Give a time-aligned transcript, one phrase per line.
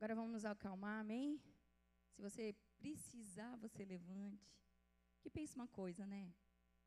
[0.00, 1.38] Agora vamos nos acalmar, amém?
[2.14, 4.50] Se você precisar, você levante.
[5.20, 6.32] Que pense uma coisa, né?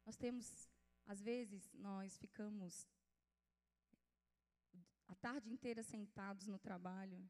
[0.04, 0.68] Nós temos,
[1.06, 2.90] às vezes, nós ficamos
[5.08, 7.30] a tarde inteira sentados no trabalho.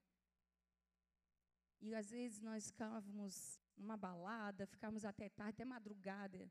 [1.81, 6.49] E às vezes nós ficávamos numa balada, ficávamos até tarde, até madrugada.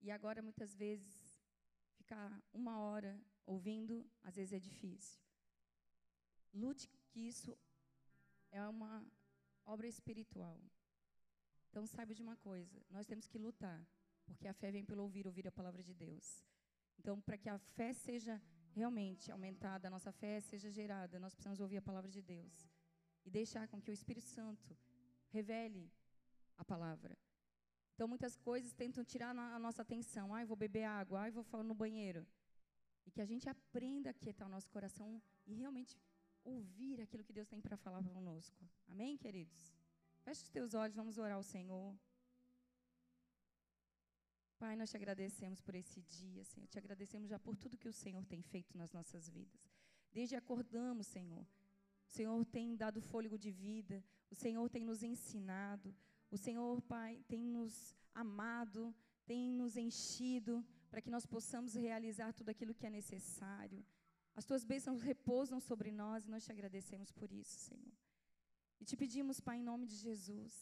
[0.00, 1.16] E agora, muitas vezes,
[1.94, 5.22] ficar uma hora ouvindo, às vezes é difícil.
[6.52, 7.56] Lute que isso
[8.50, 9.04] é uma
[9.64, 10.60] obra espiritual.
[11.68, 13.80] Então, saiba de uma coisa: nós temos que lutar,
[14.26, 16.44] porque a fé vem pelo ouvir, ouvir a palavra de Deus.
[16.98, 18.40] Então, para que a fé seja
[18.72, 22.68] realmente aumentada, a nossa fé seja gerada, nós precisamos ouvir a palavra de Deus
[23.24, 24.76] e deixar com que o Espírito Santo
[25.28, 25.90] revele
[26.56, 27.16] a palavra.
[27.94, 30.34] Então, muitas coisas tentam tirar a nossa atenção.
[30.34, 32.26] Ai, vou beber água, ai, vou falar no banheiro.
[33.06, 35.98] E que a gente aprenda a quietar o nosso coração e realmente
[36.44, 38.68] ouvir aquilo que Deus tem para falar conosco.
[38.88, 39.74] Amém, queridos?
[40.22, 41.94] Feche os teus olhos, vamos orar ao Senhor.
[44.58, 46.66] Pai, nós te agradecemos por esse dia, Senhor.
[46.68, 49.60] Te agradecemos já por tudo que o Senhor tem feito nas nossas vidas.
[50.12, 51.46] Desde acordamos, Senhor.
[52.06, 54.04] O Senhor tem dado fôlego de vida.
[54.30, 55.94] O Senhor tem nos ensinado.
[56.30, 58.94] O Senhor, Pai, tem nos amado,
[59.24, 63.84] tem nos enchido para que nós possamos realizar tudo aquilo que é necessário.
[64.40, 67.92] As tuas bênçãos repousam sobre nós e nós te agradecemos por isso, Senhor.
[68.80, 70.54] E te pedimos, Pai, em nome de Jesus,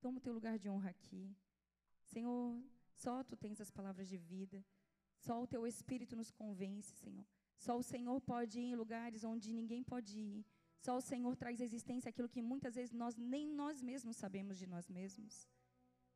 [0.00, 1.24] toma o teu lugar de honra aqui.
[2.12, 2.60] Senhor,
[3.02, 4.58] só tu tens as palavras de vida.
[5.26, 7.24] Só o teu Espírito nos convence, Senhor.
[7.56, 10.44] Só o Senhor pode ir em lugares onde ninguém pode ir.
[10.80, 14.58] Só o Senhor traz à existência aquilo que muitas vezes nós nem nós mesmos sabemos
[14.58, 15.48] de nós mesmos.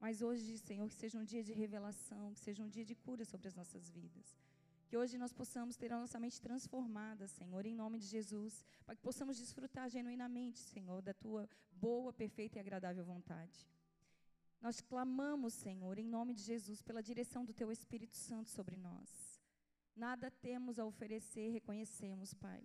[0.00, 3.24] Mas hoje, Senhor, que seja um dia de revelação, que seja um dia de cura
[3.24, 4.47] sobre as nossas vidas.
[4.88, 8.96] Que hoje nós possamos ter a nossa mente transformada, Senhor, em nome de Jesus, para
[8.96, 13.68] que possamos desfrutar genuinamente, Senhor, da tua boa, perfeita e agradável vontade.
[14.62, 19.38] Nós clamamos, Senhor, em nome de Jesus, pela direção do teu Espírito Santo sobre nós.
[19.94, 22.64] Nada temos a oferecer, reconhecemos, Pai.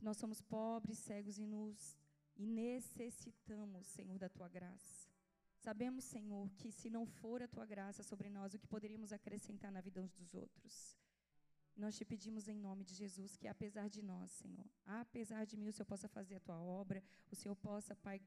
[0.00, 1.96] Nós somos pobres, cegos e nus
[2.36, 5.07] e necessitamos, Senhor, da tua graça.
[5.58, 9.72] Sabemos, Senhor, que se não for a tua graça sobre nós, o que poderíamos acrescentar
[9.72, 10.96] na vida uns dos outros?
[11.76, 15.68] Nós te pedimos em nome de Jesus que, apesar de nós, Senhor, apesar de mim,
[15.68, 18.20] o Senhor possa fazer a tua obra, o Senhor possa, Pai,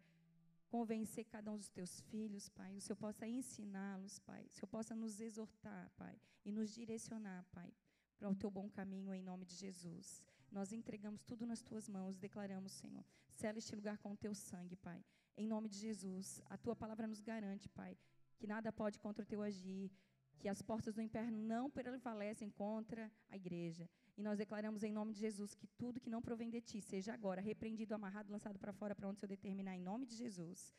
[0.70, 4.96] convencer cada um dos teus filhos, Pai, o Senhor possa ensiná-los, Pai, o Senhor possa
[4.96, 7.74] nos exortar, Pai, e nos direcionar, Pai,
[8.18, 10.22] para o teu bom caminho em nome de Jesus.
[10.50, 14.76] Nós entregamos tudo nas tuas mãos, declaramos, Senhor, sela este lugar com o teu sangue,
[14.76, 15.04] Pai.
[15.38, 17.98] Em nome de Jesus, a tua palavra nos garante, Pai,
[18.38, 19.92] que nada pode contra o teu agir,
[20.40, 23.90] que as portas do inferno não prevalecem contra a igreja.
[24.18, 27.14] E nós declaramos em nome de Jesus que tudo que não provém de ti seja
[27.14, 30.76] agora repreendido, amarrado, lançado para fora, para onde o Senhor determinar, em nome de Jesus.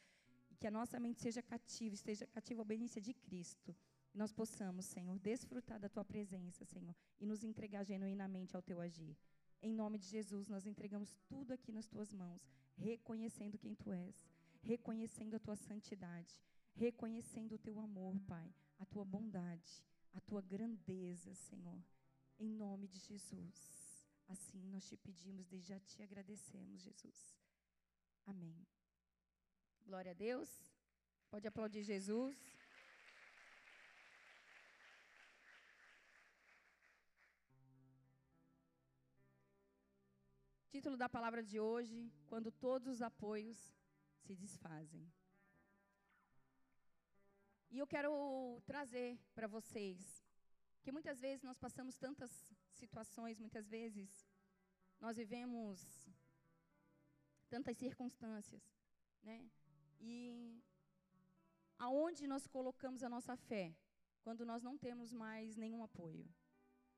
[0.51, 3.75] E que a nossa mente seja cativa, esteja cativa à obediência de Cristo
[4.15, 8.81] e nós possamos, Senhor, desfrutar da tua presença, Senhor, e nos entregar genuinamente ao teu
[8.81, 9.17] agir.
[9.63, 12.47] Em nome de Jesus, nós entregamos tudo aqui nas tuas mãos,
[12.77, 14.15] reconhecendo quem tu és,
[14.63, 16.41] reconhecendo a tua santidade,
[16.75, 21.83] reconhecendo o teu amor, Pai, a tua bondade, a tua grandeza, Senhor.
[22.39, 24.07] Em nome de Jesus.
[24.29, 27.37] Assim nós te pedimos, desde já te agradecemos, Jesus.
[28.27, 28.67] Amém.
[29.85, 30.49] Glória a Deus.
[31.29, 32.37] Pode aplaudir Jesus.
[40.71, 43.59] Título da palavra de hoje: Quando todos os apoios
[44.25, 45.05] se desfazem.
[47.71, 49.99] E eu quero trazer para vocês
[50.83, 52.31] que muitas vezes nós passamos tantas
[52.73, 54.11] situações, muitas vezes
[55.01, 55.81] nós vivemos
[57.49, 58.63] tantas circunstâncias,
[59.23, 59.51] né?
[60.01, 60.63] E
[61.79, 63.75] aonde nós colocamos a nossa fé
[64.23, 66.27] quando nós não temos mais nenhum apoio?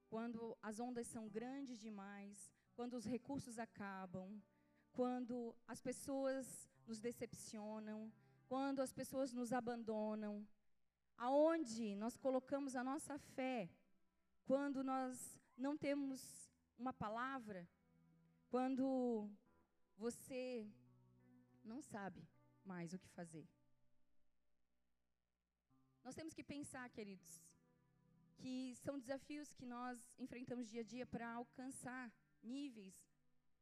[0.08, 4.42] Quando as ondas são grandes demais, quando os recursos acabam,
[4.92, 8.12] quando as pessoas nos decepcionam,
[8.48, 10.46] quando as pessoas nos abandonam,
[11.16, 13.70] aonde nós colocamos a nossa fé,
[14.44, 17.68] quando nós não temos uma palavra,
[18.48, 19.30] quando
[19.96, 20.66] você
[21.64, 22.26] não sabe
[22.64, 23.46] mais o que fazer.
[26.02, 27.42] Nós temos que pensar, queridos,
[28.36, 32.94] que são desafios que nós enfrentamos dia a dia para alcançar níveis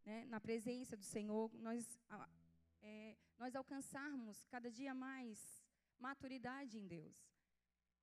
[0.04, 1.86] né, na presença do Senhor, nós,
[2.82, 5.38] é, nós alcançarmos cada dia mais
[5.98, 7.16] maturidade em Deus.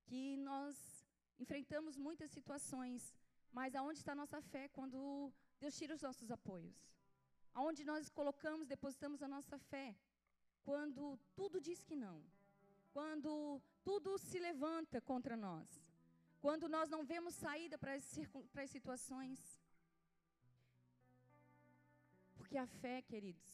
[0.04, 0.76] Que nós
[1.38, 3.14] enfrentamos muitas situações,
[3.52, 6.90] mas aonde está a nossa fé quando Deus tira os nossos apoios?
[7.54, 9.96] aonde nós colocamos, depositamos a nossa fé,
[10.64, 12.22] quando tudo diz que não,
[12.92, 15.68] quando tudo se levanta contra nós,
[16.40, 18.18] quando nós não vemos saída para as,
[18.52, 19.38] para as situações.
[22.36, 23.48] Porque a fé, queridos,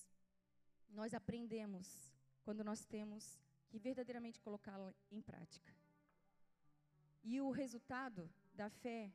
[0.88, 2.12] nós aprendemos
[2.42, 3.38] quando nós temos
[3.68, 5.74] que verdadeiramente colocá-la em prática.
[7.22, 9.12] E o resultado da fé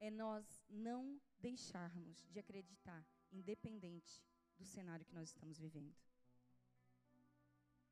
[0.00, 4.24] é nós não deixarmos de acreditar, independente
[4.58, 5.94] do cenário que nós estamos vivendo.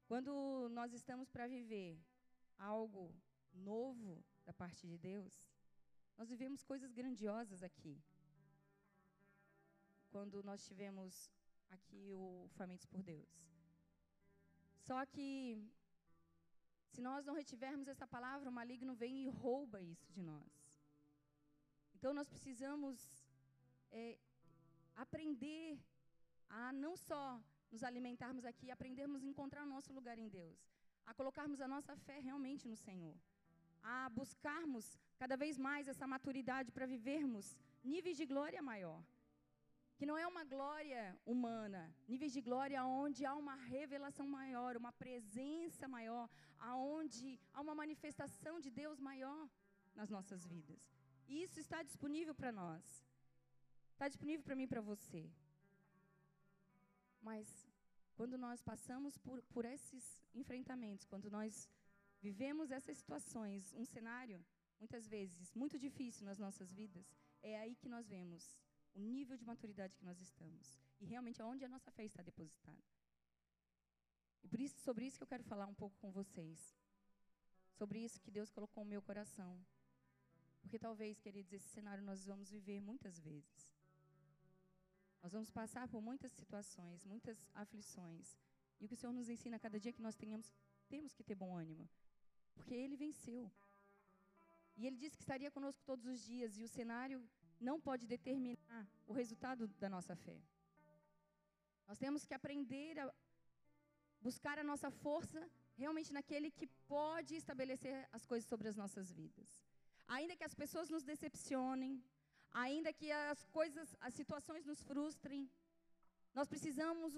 [0.07, 1.99] Quando nós estamos para viver
[2.59, 3.15] algo
[3.53, 5.47] novo da parte de Deus,
[6.17, 8.01] nós vivemos coisas grandiosas aqui.
[10.11, 11.31] Quando nós tivemos
[11.71, 13.29] aqui o Famintos por Deus.
[14.87, 15.59] Só que,
[16.93, 20.53] se nós não retivermos essa palavra, o maligno vem e rouba isso de nós.
[21.97, 22.99] Então, nós precisamos
[23.91, 24.19] é,
[24.95, 25.79] aprender
[26.49, 27.41] a não só
[27.71, 30.59] nos alimentarmos aqui, aprendermos a encontrar o nosso lugar em Deus,
[31.05, 33.17] a colocarmos a nossa fé realmente no Senhor,
[33.83, 39.03] a buscarmos cada vez mais essa maturidade para vivermos níveis de glória maior.
[39.99, 41.03] Que não é uma glória
[41.33, 46.29] humana, níveis de glória onde há uma revelação maior, uma presença maior,
[46.59, 49.49] aonde há uma manifestação de Deus maior
[49.95, 50.83] nas nossas vidas.
[51.29, 52.85] E isso está disponível para nós.
[53.93, 55.23] Está disponível para mim e para você.
[57.29, 57.47] Mas
[58.19, 60.05] quando nós passamos por, por esses
[60.35, 61.69] enfrentamentos, quando nós
[62.21, 64.45] vivemos essas situações, um cenário,
[64.79, 67.07] muitas vezes, muito difícil nas nossas vidas,
[67.43, 68.45] é aí que nós vemos
[68.97, 72.83] o nível de maturidade que nós estamos e realmente aonde a nossa fé está depositada.
[74.43, 76.59] E por isso, sobre isso que eu quero falar um pouco com vocês.
[77.79, 79.53] Sobre isso que Deus colocou no meu coração.
[80.61, 83.69] Porque talvez, queridos, esse cenário nós vamos viver muitas vezes.
[85.23, 88.39] Nós vamos passar por muitas situações, muitas aflições.
[88.81, 90.51] E o que o Senhor nos ensina a cada dia é que nós tenhamos,
[90.89, 91.89] temos que ter bom ânimo.
[92.55, 93.51] Porque Ele venceu.
[94.77, 96.57] E Ele disse que estaria conosco todos os dias.
[96.57, 97.19] E o cenário
[97.61, 98.56] não pode determinar
[99.07, 100.39] o resultado da nossa fé.
[101.89, 103.13] Nós temos que aprender a
[104.21, 105.41] buscar a nossa força
[105.83, 109.49] realmente naquele que pode estabelecer as coisas sobre as nossas vidas.
[110.17, 112.03] Ainda que as pessoas nos decepcionem,
[112.51, 115.43] ainda que as coisas, as situações nos frustrem,
[116.35, 117.15] nós precisamos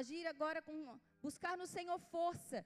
[0.00, 0.76] agir agora com
[1.26, 2.64] buscar no Senhor força,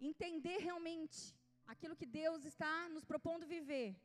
[0.00, 1.34] entender realmente
[1.66, 3.96] aquilo que Deus está nos propondo viver.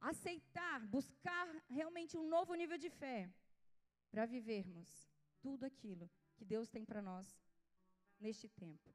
[0.00, 3.30] Aceitar, buscar realmente um novo nível de fé
[4.10, 5.08] para vivermos
[5.40, 7.26] tudo aquilo que Deus tem para nós
[8.20, 8.94] neste tempo.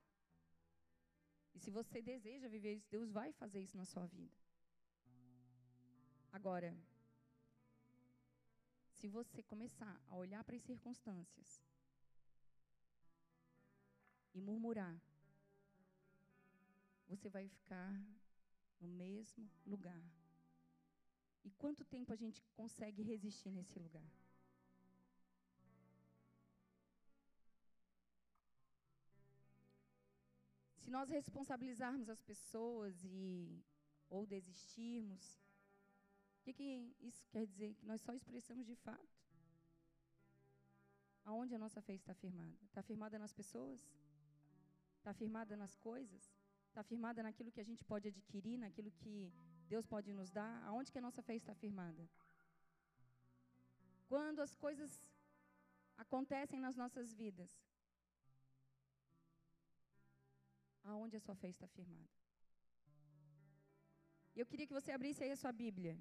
[1.53, 4.37] E se você deseja viver isso, Deus vai fazer isso na sua vida.
[6.31, 6.77] Agora,
[8.93, 11.61] se você começar a olhar para as circunstâncias
[14.33, 15.01] e murmurar,
[17.07, 17.91] você vai ficar
[18.79, 20.03] no mesmo lugar.
[21.43, 24.09] E quanto tempo a gente consegue resistir nesse lugar?
[30.77, 33.63] Se nós responsabilizarmos as pessoas e
[34.09, 35.39] ou desistirmos,
[36.39, 37.75] o que, que isso quer dizer?
[37.75, 39.19] Que nós só expressamos de fato.
[41.25, 42.57] Aonde a nossa fé está firmada?
[42.63, 43.87] Está firmada nas pessoas?
[44.97, 46.33] Está firmada nas coisas?
[46.69, 49.31] Está firmada naquilo que a gente pode adquirir, naquilo que
[49.73, 50.53] Deus pode nos dar?
[50.67, 52.03] Aonde que a nossa fé está firmada?
[54.11, 54.91] Quando as coisas
[56.03, 57.51] acontecem nas nossas vidas,
[60.83, 62.09] aonde a sua fé está firmada?
[64.35, 65.95] Eu queria que você abrisse aí a sua Bíblia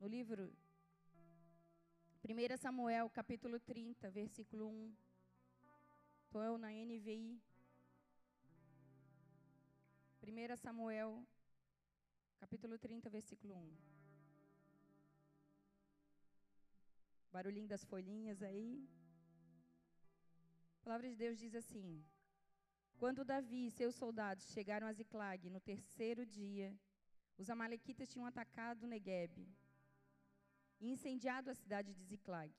[0.00, 0.52] no livro
[2.22, 4.94] 1 Samuel, capítulo 30, versículo 1.
[6.24, 7.40] Estou na NVI.
[10.22, 11.24] 1 Samuel,
[12.38, 13.76] capítulo 30, versículo 1.
[17.32, 18.88] Barulhinho das folhinhas aí.
[20.78, 22.04] A palavra de Deus diz assim:
[22.98, 26.78] Quando Davi e seus soldados chegaram a Ziclag no terceiro dia,
[27.38, 29.48] os amalequitas tinham atacado Negueb
[30.80, 32.54] e incendiado a cidade de Ziclag.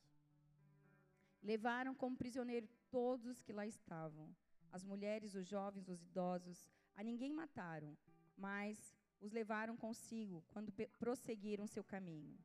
[1.42, 4.36] Levaram como prisioneiro todos que lá estavam,
[4.72, 6.68] as mulheres, os jovens, os idosos.
[6.96, 7.96] A ninguém mataram,
[8.36, 12.38] mas os levaram consigo quando prosseguiram seu caminho.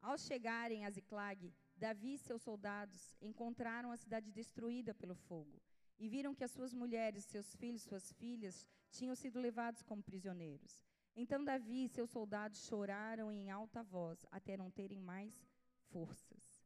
[0.00, 5.60] Ao chegarem a Ziclag, Davi e seus soldados encontraram a cidade destruída pelo fogo
[5.98, 10.80] e viram que as suas mulheres, seus filhos, suas filhas tinham sido levados como prisioneiros.
[11.16, 15.44] Então Davi e seus soldados choraram em alta voz, até não terem mais
[15.90, 16.62] forças.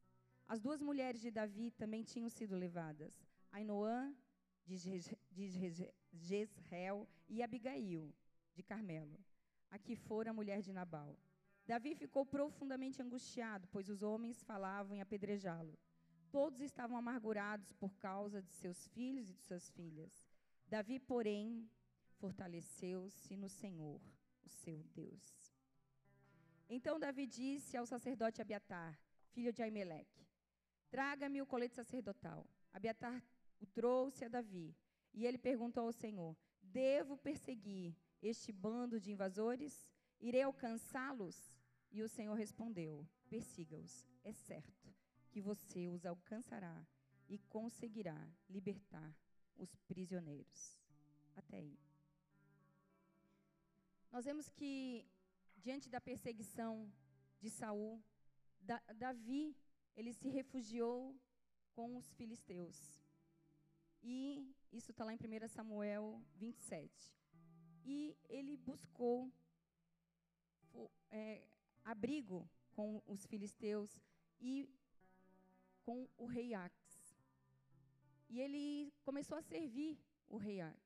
[0.47, 3.13] as duas mulheres de Davi também tinham sido levadas,
[3.51, 4.13] Ainoã
[4.65, 4.75] de
[6.11, 8.13] Jezreel e Abigail
[8.53, 9.19] de Carmelo,
[9.73, 11.17] a que fora a mulher de Nabal.
[11.65, 15.75] Davi ficou profundamente angustiado, pois os homens falavam em apedrejá-lo.
[16.29, 20.13] Todos estavam amargurados por causa de seus filhos e de suas filhas.
[20.67, 21.67] Davi, porém,
[22.19, 23.99] fortaleceu-se no Senhor,
[24.45, 25.51] o seu Deus.
[26.69, 28.99] Então Davi disse ao sacerdote Abiatar,
[29.31, 30.23] filho de Aimeleque:
[30.91, 32.45] Traga-me o colete sacerdotal.
[32.71, 33.23] Abiatar
[33.59, 34.75] o trouxe a Davi,
[35.13, 39.91] e ele perguntou ao Senhor: Devo perseguir este bando de invasores?
[40.19, 41.37] Irei alcançá-los?
[41.91, 44.07] E o Senhor respondeu: Persiga-os.
[44.23, 44.95] É certo
[45.29, 46.85] que você os alcançará
[47.27, 48.17] e conseguirá
[48.49, 49.13] libertar
[49.57, 50.79] os prisioneiros.
[51.35, 51.77] Até aí.
[54.11, 55.05] Nós vemos que
[55.57, 56.91] diante da perseguição
[57.39, 58.01] de Saul,
[58.59, 59.55] da, Davi,
[59.95, 61.15] ele se refugiou
[61.73, 63.01] com os filisteus.
[64.01, 67.22] E isso está lá em 1 Samuel 27.
[67.83, 69.31] E ele buscou
[71.11, 71.41] é,
[71.83, 74.01] abrigo com os filisteus
[74.39, 74.69] e
[75.83, 76.73] com o rei Ax.
[78.29, 80.79] E ele começou a servir o rei Ax.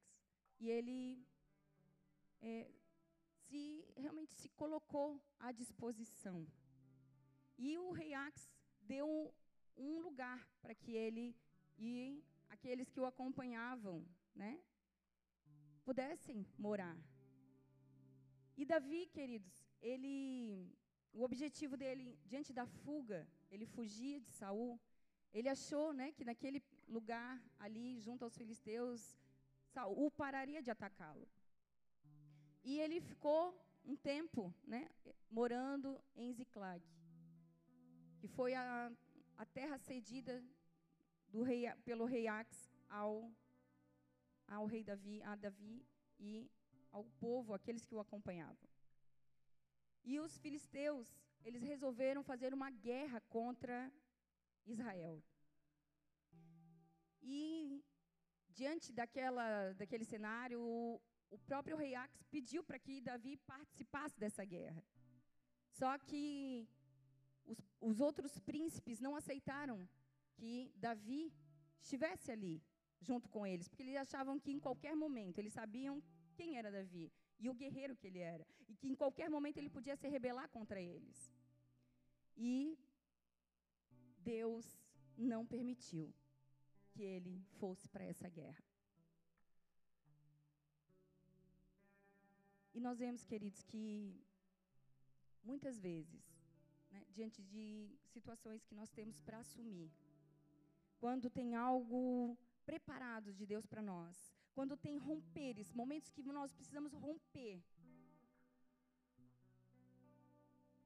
[0.60, 1.26] E ele
[2.42, 2.70] é,
[3.48, 6.46] se realmente se colocou à disposição.
[7.58, 8.52] E o rei Ax
[8.82, 9.34] deu
[9.78, 11.36] um lugar para que ele
[11.78, 14.60] e aqueles que o acompanhavam, né,
[15.88, 16.98] pudessem morar.
[18.60, 19.54] E Davi, queridos,
[19.92, 20.08] ele
[21.18, 24.74] o objetivo dele diante da fuga, ele fugia de Saul.
[25.34, 26.60] Ele achou, né, que naquele
[26.96, 27.32] lugar
[27.66, 29.02] ali junto aos filisteus,
[29.74, 31.28] Saul pararia de atacá-lo.
[32.70, 33.44] E ele ficou
[33.86, 34.84] um tempo, né,
[35.40, 36.84] morando em Ziclag,
[38.20, 38.92] que foi a,
[39.38, 40.44] a terra cedida
[41.30, 43.32] do rei, pelo rei Ax ao
[44.48, 45.86] ao rei Davi, a Davi
[46.20, 46.50] e
[46.92, 48.70] ao povo, aqueles que o acompanhavam.
[50.04, 51.08] E os filisteus,
[51.44, 53.92] eles resolveram fazer uma guerra contra
[54.66, 55.22] Israel.
[57.22, 57.84] E
[58.50, 60.60] diante daquela, daquele cenário,
[61.30, 64.84] o, próprio rei Ax pediu para que Davi participasse dessa guerra.
[65.70, 66.68] Só que
[67.46, 69.88] os, os outros príncipes não aceitaram
[70.36, 71.34] que Davi
[71.82, 72.64] estivesse ali
[73.02, 76.02] junto com eles, porque eles achavam que em qualquer momento, eles sabiam
[76.36, 79.70] quem era Davi e o guerreiro que ele era, e que em qualquer momento ele
[79.70, 81.32] podia se rebelar contra eles.
[82.36, 82.78] E
[84.20, 84.66] Deus
[85.16, 86.14] não permitiu
[86.92, 88.64] que ele fosse para essa guerra.
[92.74, 94.24] E nós vemos, queridos, que
[95.44, 96.24] muitas vezes,
[96.92, 99.92] né, diante de situações que nós temos para assumir,
[101.00, 102.38] quando tem algo
[102.70, 104.16] preparado de Deus para nós,
[104.56, 107.56] quando tem romperes, momentos que nós precisamos romper,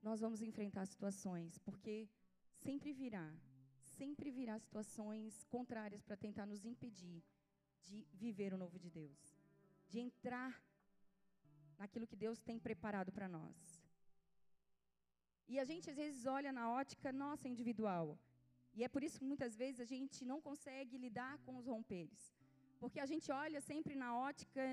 [0.08, 1.96] nós vamos enfrentar situações, porque
[2.66, 3.28] sempre virá,
[4.00, 7.20] sempre virá situações contrárias para tentar nos impedir
[7.88, 9.20] de viver o novo de Deus,
[9.92, 10.52] de entrar
[11.82, 13.58] naquilo que Deus tem preparado para nós.
[15.52, 18.18] E a gente às vezes olha na ótica nossa individual.
[18.74, 22.22] E é por isso que muitas vezes a gente não consegue lidar com os romperes.
[22.80, 24.64] Porque a gente olha sempre na ótica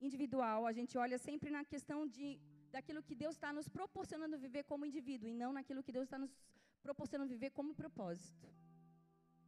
[0.00, 2.26] individual, a gente olha sempre na questão de
[2.70, 6.18] daquilo que Deus está nos proporcionando viver como indivíduo e não naquilo que Deus está
[6.24, 6.32] nos
[6.82, 8.46] proporcionando viver como propósito.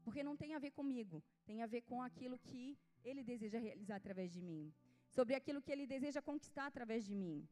[0.04, 3.96] Porque não tem a ver comigo, tem a ver com aquilo que Ele deseja realizar
[3.96, 4.72] através de mim,
[5.16, 7.46] sobre aquilo que Ele deseja conquistar através de mim,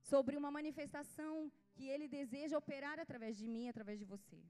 [0.00, 4.40] sobre uma manifestação que Ele deseja operar através de mim, através de você.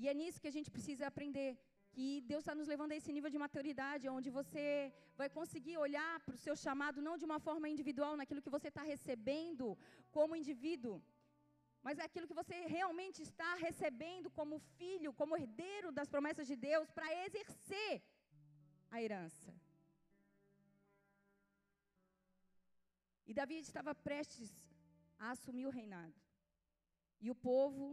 [0.00, 1.50] E é nisso que a gente precisa aprender
[1.94, 6.14] que Deus está nos levando a esse nível de maturidade, onde você vai conseguir olhar
[6.24, 9.66] para o seu chamado não de uma forma individual, naquilo que você está recebendo
[10.16, 10.96] como indivíduo,
[11.86, 16.56] mas é aquilo que você realmente está recebendo como filho, como herdeiro das promessas de
[16.68, 17.94] Deus, para exercer
[18.94, 19.52] a herança.
[23.28, 24.50] E Davi estava prestes
[25.18, 26.18] a assumir o reinado.
[27.24, 27.86] E o povo,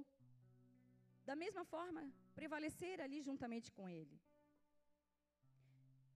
[1.31, 2.01] da mesma forma,
[2.39, 4.15] prevalecer ali juntamente com ele.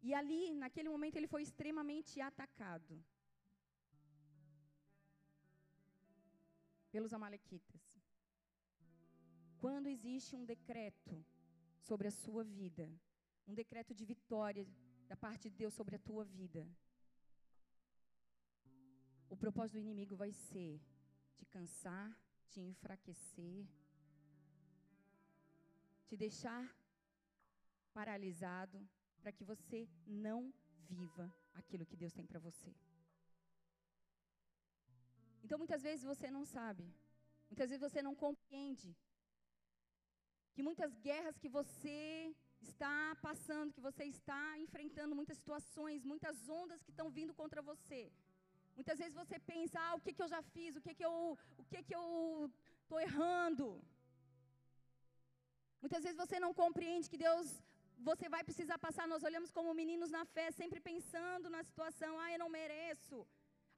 [0.08, 2.96] E ali, naquele momento, ele foi extremamente atacado
[6.94, 7.86] pelos Amalequitas.
[9.64, 11.16] Quando existe um decreto
[11.88, 12.86] sobre a sua vida,
[13.48, 14.68] um decreto de vitória
[15.12, 16.62] da parte de Deus sobre a tua vida,
[19.30, 20.74] o propósito do inimigo vai ser
[21.38, 22.10] te cansar,
[22.50, 23.66] te enfraquecer,
[26.08, 26.64] te deixar
[27.94, 28.78] paralisado
[29.22, 30.54] para que você não
[30.92, 32.72] viva aquilo que Deus tem para você.
[35.44, 36.86] Então muitas vezes você não sabe,
[37.50, 38.96] muitas vezes você não compreende
[40.54, 46.82] que muitas guerras que você está passando, que você está enfrentando, muitas situações, muitas ondas
[46.84, 48.02] que estão vindo contra você.
[48.78, 51.38] Muitas vezes você pensa, ah, o que, que eu já fiz, o que, que eu
[51.58, 52.52] o que, que eu
[52.84, 53.68] estou errando.
[55.86, 57.48] Muitas vezes você não compreende que Deus,
[58.10, 59.06] você vai precisar passar.
[59.12, 63.18] Nós olhamos como meninos na fé, sempre pensando na situação, ah, eu não mereço.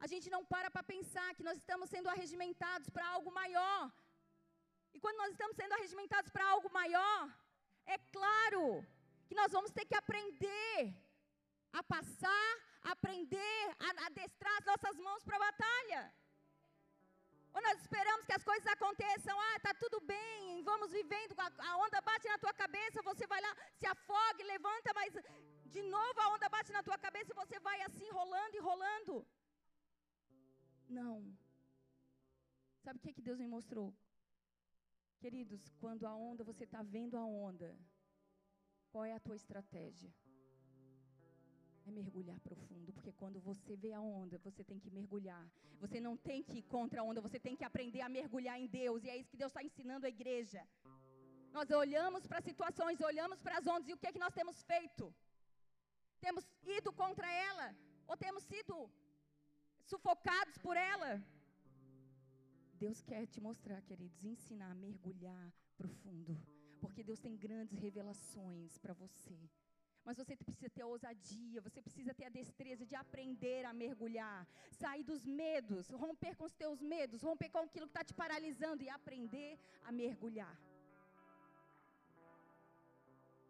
[0.04, 3.82] A gente não para para pensar que nós estamos sendo arregimentados para algo maior.
[4.96, 7.22] E quando nós estamos sendo arregimentados para algo maior,
[7.96, 8.64] é claro
[9.28, 10.80] que nós vamos ter que aprender
[11.80, 12.50] a passar,
[12.96, 16.02] aprender a adestrar as nossas mãos para a batalha.
[17.58, 21.34] Ou nós esperamos que as coisas aconteçam, ah, está tudo bem, vamos vivendo,
[21.70, 25.14] a onda bate na tua cabeça, você vai lá, se afoga e levanta, mas
[25.76, 29.16] de novo a onda bate na tua cabeça e você vai assim rolando e rolando.
[31.00, 31.16] Não.
[32.84, 33.88] Sabe o que, que Deus me mostrou?
[35.24, 37.70] Queridos, quando a onda, você está vendo a onda,
[38.92, 40.14] qual é a tua estratégia?
[41.88, 45.46] É mergulhar profundo, porque quando você vê a onda, você tem que mergulhar.
[45.84, 48.68] Você não tem que ir contra a onda, você tem que aprender a mergulhar em
[48.82, 49.04] Deus.
[49.04, 50.62] E é isso que Deus está ensinando a igreja.
[51.58, 54.58] Nós olhamos para situações, olhamos para as ondas e o que é que nós temos
[54.72, 55.06] feito?
[56.26, 56.44] Temos
[56.78, 57.68] ido contra ela?
[58.10, 58.76] Ou temos sido
[59.92, 61.12] sufocados por ela?
[62.84, 65.46] Deus quer te mostrar, queridos, ensinar a mergulhar
[65.78, 66.36] profundo.
[66.82, 69.40] Porque Deus tem grandes revelações para você.
[70.08, 74.42] Mas você precisa ter a ousadia, você precisa ter a destreza de aprender a mergulhar,
[74.82, 78.82] sair dos medos, romper com os teus medos, romper com aquilo que está te paralisando
[78.86, 79.52] e aprender
[79.88, 80.56] a mergulhar.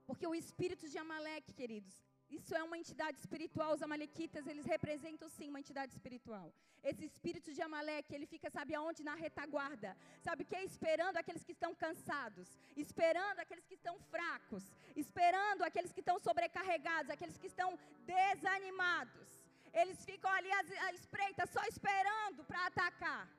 [0.07, 1.95] Porque o espírito de Amaleque, queridos,
[2.29, 3.73] isso é uma entidade espiritual.
[3.73, 6.47] Os amalequitas, eles representam sim uma entidade espiritual.
[6.83, 9.03] Esse espírito de Amaleque, ele fica, sabe aonde?
[9.03, 9.95] Na retaguarda.
[10.25, 10.57] Sabe o que?
[10.57, 14.63] Esperando aqueles que estão cansados, esperando aqueles que estão fracos,
[14.95, 17.69] esperando aqueles que estão sobrecarregados, aqueles que estão
[18.05, 19.27] desanimados.
[19.73, 23.29] Eles ficam ali à espreita, só esperando para atacar,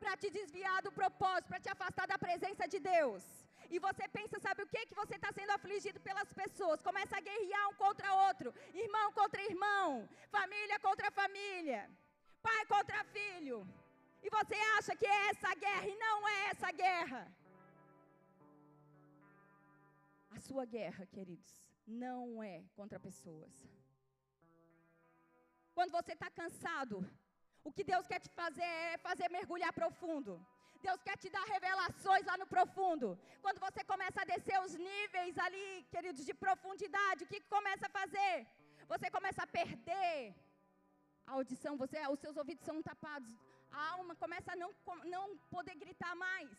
[0.00, 3.45] para te desviar do propósito, para te afastar da presença de Deus.
[3.70, 4.86] E você pensa, sabe o que?
[4.86, 6.82] Que você está sendo afligido pelas pessoas.
[6.82, 11.90] Começa a guerrear um contra outro, irmão contra irmão, família contra família,
[12.42, 13.66] pai contra filho.
[14.22, 17.20] E você acha que é essa guerra e não é essa guerra.
[20.36, 21.52] A sua guerra, queridos,
[21.86, 23.54] não é contra pessoas.
[25.74, 26.96] Quando você está cansado,
[27.62, 30.34] o que Deus quer te fazer é fazer mergulhar profundo.
[30.86, 33.06] Deus quer te dar revelações lá no profundo.
[33.44, 37.94] Quando você começa a descer os níveis ali, queridos, de profundidade, o que, começa a
[38.00, 38.34] fazer?
[38.92, 40.18] Você começa a perder
[41.28, 43.32] a audição, você, os seus ouvidos são tapados,
[43.78, 44.70] a alma começa a não,
[45.14, 46.50] não poder gritar mais.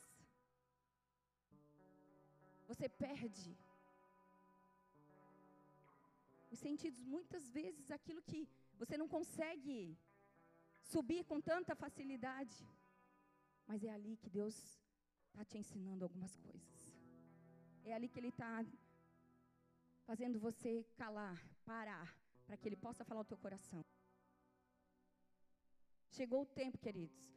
[2.69, 3.49] Você perde
[6.53, 8.41] os sentidos, muitas vezes, aquilo que
[8.81, 9.77] você não consegue
[10.93, 12.57] subir com tanta facilidade.
[13.67, 14.55] Mas é ali que Deus
[15.27, 16.77] está te ensinando algumas coisas.
[17.83, 18.65] É ali que Ele está
[20.05, 22.07] fazendo você calar, parar,
[22.45, 23.83] para que Ele possa falar o teu coração.
[26.17, 27.27] Chegou o tempo, queridos.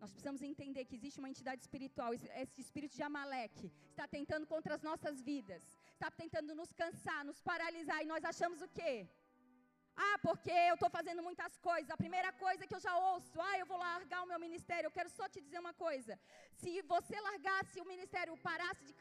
[0.00, 4.74] Nós precisamos entender que existe uma entidade espiritual, esse espírito de Amaleque está tentando contra
[4.74, 9.08] as nossas vidas, está tentando nos cansar, nos paralisar, e nós achamos o quê?
[9.96, 11.90] Ah, porque eu estou fazendo muitas coisas.
[11.90, 14.86] A primeira coisa que eu já ouço, ah, eu vou largar o meu ministério.
[14.86, 16.18] Eu quero só te dizer uma coisa.
[16.54, 18.94] Se você largasse o ministério, parasse de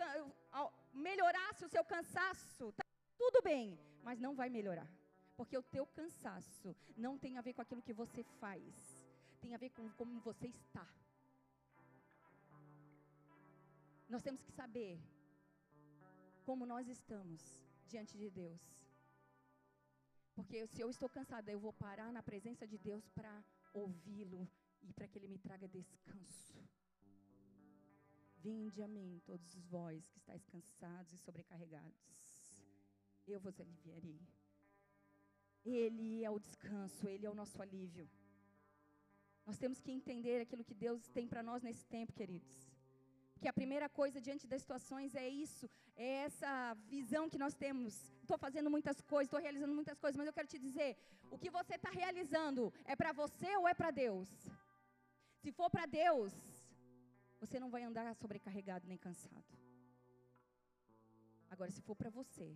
[0.94, 2.84] melhorasse o seu cansaço, tá
[3.18, 4.90] tudo bem, mas não vai melhorar.
[5.38, 8.64] Porque o teu cansaço não tem a ver com aquilo que você faz.
[9.40, 10.88] Tem a ver com como você está.
[14.10, 15.00] Nós temos que saber
[16.46, 17.42] como nós estamos
[17.88, 18.62] diante de Deus.
[20.34, 24.50] Porque se eu estou cansada, eu vou parar na presença de Deus para ouvi-lo
[24.82, 26.58] e para que ele me traga descanso.
[28.38, 32.60] Vinde a mim, todos os vós que estáis cansados e sobrecarregados.
[33.28, 34.20] Eu vos aliviarei.
[35.64, 38.10] Ele é o descanso, ele é o nosso alívio.
[39.46, 42.71] Nós temos que entender aquilo que Deus tem para nós nesse tempo, queridos.
[43.42, 46.52] Que a primeira coisa diante das situações é isso, é essa
[46.96, 47.94] visão que nós temos.
[48.22, 50.92] Estou fazendo muitas coisas, estou realizando muitas coisas, mas eu quero te dizer:
[51.32, 54.30] o que você está realizando é para você ou é para Deus?
[55.42, 56.32] Se for para Deus,
[57.40, 59.58] você não vai andar sobrecarregado nem cansado.
[61.50, 62.56] Agora, se for para você,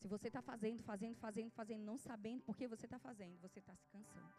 [0.00, 3.58] se você está fazendo, fazendo, fazendo, fazendo, não sabendo por que você está fazendo, você
[3.58, 4.32] está se cansando.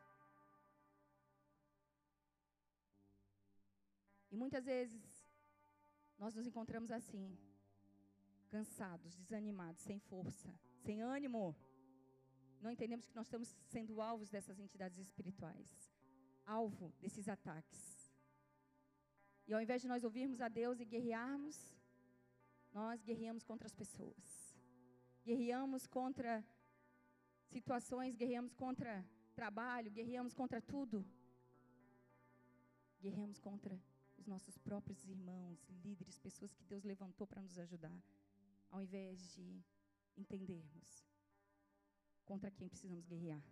[4.31, 5.18] E muitas vezes
[6.19, 7.25] nós nos encontramos assim,
[8.49, 10.53] cansados, desanimados, sem força,
[10.85, 11.55] sem ânimo.
[12.61, 15.69] Não entendemos que nós estamos sendo alvos dessas entidades espirituais,
[16.45, 18.11] alvo desses ataques.
[19.47, 21.57] E ao invés de nós ouvirmos a Deus e guerrearmos,
[22.73, 24.25] nós guerreamos contra as pessoas.
[25.23, 26.45] Guerreamos contra
[27.47, 31.05] situações, guerreamos contra trabalho, guerreamos contra tudo.
[32.99, 33.79] Guerreamos contra
[34.29, 37.99] nossos próprios irmãos, líderes, pessoas que Deus levantou para nos ajudar,
[38.69, 39.61] ao invés de
[40.15, 40.89] entendermos
[42.25, 43.43] contra quem precisamos guerrear.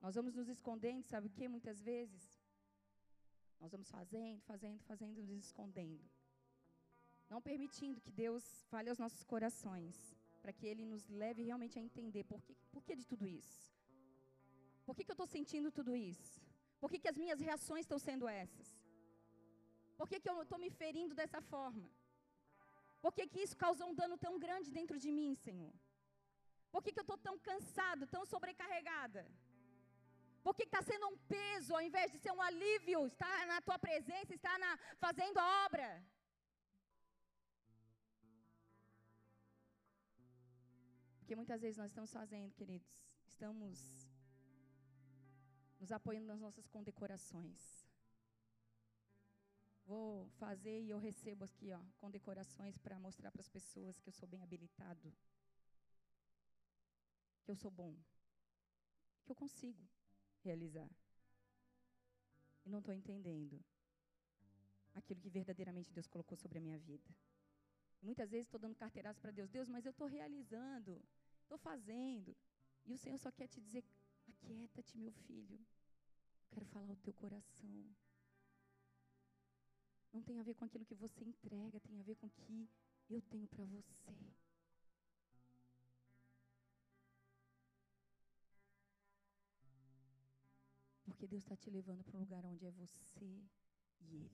[0.00, 1.46] Nós vamos nos escondendo, sabe o que?
[1.48, 2.22] Muitas vezes,
[3.60, 6.04] nós vamos fazendo, fazendo, fazendo, nos escondendo.
[7.28, 11.82] Não permitindo que Deus fale aos nossos corações, para que Ele nos leve realmente a
[11.82, 13.74] entender por que, por que de tudo isso.
[14.84, 16.45] Por que, que eu estou sentindo tudo isso?
[16.80, 18.68] Por que, que as minhas reações estão sendo essas?
[19.98, 21.88] Por que, que eu estou me ferindo dessa forma?
[23.04, 25.74] Por que, que isso causou um dano tão grande dentro de mim, Senhor?
[26.72, 29.22] Por que, que eu estou tão cansado, tão sobrecarregada?
[30.44, 33.06] Por que está sendo um peso ao invés de ser um alívio?
[33.06, 35.88] Estar na tua presença, estar na, fazendo a obra.
[41.18, 42.88] Porque muitas vezes nós estamos fazendo, queridos,
[43.26, 44.05] estamos
[45.78, 47.86] nos apoiando nas nossas condecorações.
[49.84, 54.12] Vou fazer e eu recebo aqui, ó, condecorações para mostrar para as pessoas que eu
[54.12, 55.12] sou bem habilitado,
[57.44, 57.94] que eu sou bom,
[59.24, 59.88] que eu consigo
[60.42, 60.90] realizar.
[62.64, 63.64] E não estou entendendo
[64.94, 67.14] aquilo que verdadeiramente Deus colocou sobre a minha vida.
[68.02, 71.00] Muitas vezes estou dando carteiraço para Deus, Deus, mas eu estou realizando,
[71.42, 72.36] estou fazendo.
[72.84, 73.84] E o Senhor só quer te dizer,
[74.46, 75.58] Aquieta-te, meu filho.
[76.50, 77.96] Quero falar o teu coração.
[80.12, 82.68] Não tem a ver com aquilo que você entrega, tem a ver com o que
[83.10, 84.16] eu tenho para você.
[91.02, 93.42] Porque Deus está te levando para um lugar onde é você
[94.00, 94.30] e Ele.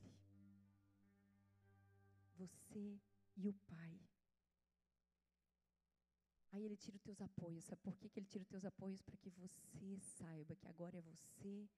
[2.36, 3.00] Você
[3.38, 3.98] e o Pai.
[6.52, 7.64] Aí ele tira os teus apoios.
[7.64, 9.00] Sabe por que, que ele tira os teus apoios?
[9.00, 11.68] Para que você saiba que agora é você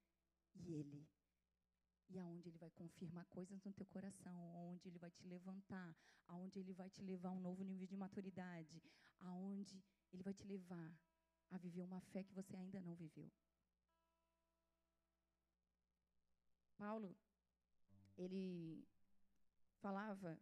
[0.56, 1.06] e ele.
[2.10, 5.96] E aonde ele vai confirmar coisas no teu coração, aonde ele vai te levantar,
[6.28, 8.82] aonde ele vai te levar a um novo nível de maturidade,
[9.20, 9.82] aonde
[10.12, 10.92] ele vai te levar
[11.50, 13.30] a viver uma fé que você ainda não viveu.
[16.76, 17.16] Paulo,
[18.18, 18.86] ele
[19.80, 20.38] falava,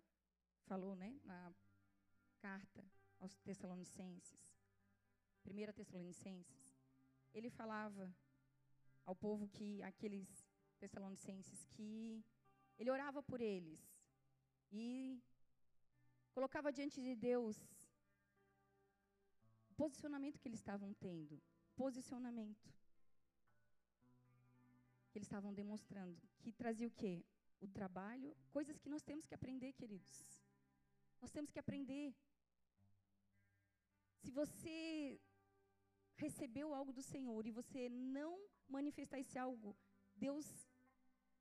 [0.65, 1.55] falou, né, na
[2.41, 2.85] carta
[3.23, 4.37] aos Tessalonicenses,
[5.47, 6.75] 1 Tessalonicenses,
[7.33, 8.13] ele falava
[9.07, 10.29] ao povo que, aqueles
[10.81, 12.25] Tessalonicenses, que
[12.77, 13.81] ele orava por eles
[14.73, 15.23] e
[16.33, 17.57] colocava diante de Deus
[19.71, 21.41] o posicionamento que eles estavam tendo,
[21.77, 22.75] posicionamento
[25.11, 27.25] que eles estavam demonstrando, que trazia o quê?
[27.61, 30.43] O trabalho, coisas que nós temos que aprender, queridos.
[31.21, 32.13] Nós temos que aprender
[34.23, 35.21] se você
[36.17, 38.33] recebeu algo do Senhor e você não
[38.69, 39.77] manifestar esse algo,
[40.15, 40.47] Deus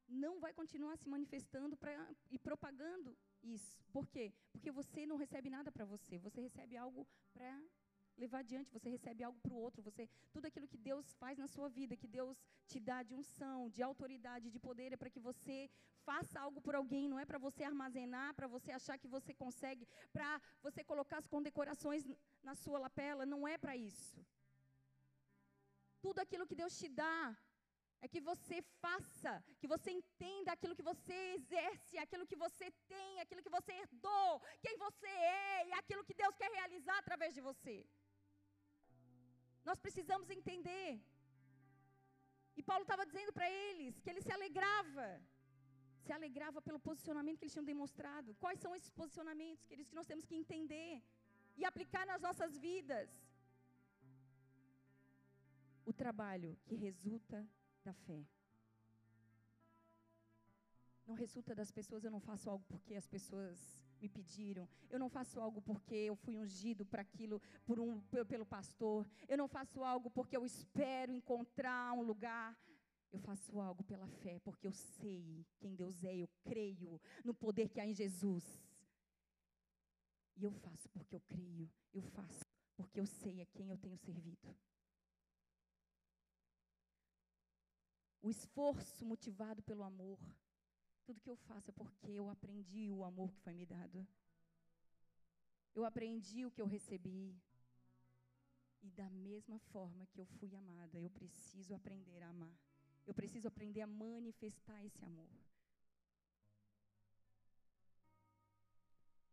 [0.08, 1.94] não vai continuar se manifestando pra,
[2.30, 3.78] e propagando isso.
[3.92, 4.34] Por quê?
[4.52, 7.64] Porque você não recebe nada para você, você recebe algo para
[8.24, 10.04] levar adiante, você recebe algo para o outro, você
[10.34, 12.38] tudo aquilo que Deus faz na sua vida, que Deus
[12.72, 15.58] te dá de unção, de autoridade, de poder, é para que você
[16.10, 19.88] faça algo por alguém, não é para você armazenar, para você achar que você consegue,
[20.16, 20.30] para
[20.66, 22.04] você colocar as condecorações
[22.50, 24.20] na sua lapela, não é para isso.
[26.06, 27.18] Tudo aquilo que Deus te dá
[28.04, 33.20] é que você faça, que você entenda aquilo que você exerce, aquilo que você tem,
[33.24, 34.30] aquilo que você herdou,
[34.64, 35.12] quem você
[35.50, 37.76] é e aquilo que Deus quer realizar através de você.
[39.70, 40.90] Nós precisamos entender.
[42.60, 45.08] E Paulo estava dizendo para eles que ele se alegrava.
[46.06, 48.36] Se alegrava pelo posicionamento que eles tinham demonstrado.
[48.44, 51.02] Quais são esses posicionamentos, queridos, que nós temos que entender
[51.60, 53.10] e aplicar nas nossas vidas?
[55.86, 57.40] O trabalho que resulta
[57.84, 58.22] da fé.
[61.08, 63.58] Não resulta das pessoas, eu não faço algo porque as pessoas
[64.02, 64.68] me pediram.
[64.90, 69.08] Eu não faço algo porque eu fui ungido para aquilo por um, pelo pastor.
[69.28, 72.58] Eu não faço algo porque eu espero encontrar um lugar.
[73.12, 77.68] Eu faço algo pela fé, porque eu sei quem Deus é, eu creio no poder
[77.68, 78.46] que há em Jesus.
[80.38, 83.98] E eu faço porque eu creio, eu faço porque eu sei a quem eu tenho
[83.98, 84.56] servido.
[88.22, 90.20] O esforço motivado pelo amor.
[91.06, 94.08] Tudo que eu faço é porque eu aprendi o amor que foi me dado.
[95.74, 97.36] Eu aprendi o que eu recebi.
[98.84, 102.58] E da mesma forma que eu fui amada, eu preciso aprender a amar.
[103.06, 105.30] Eu preciso aprender a manifestar esse amor.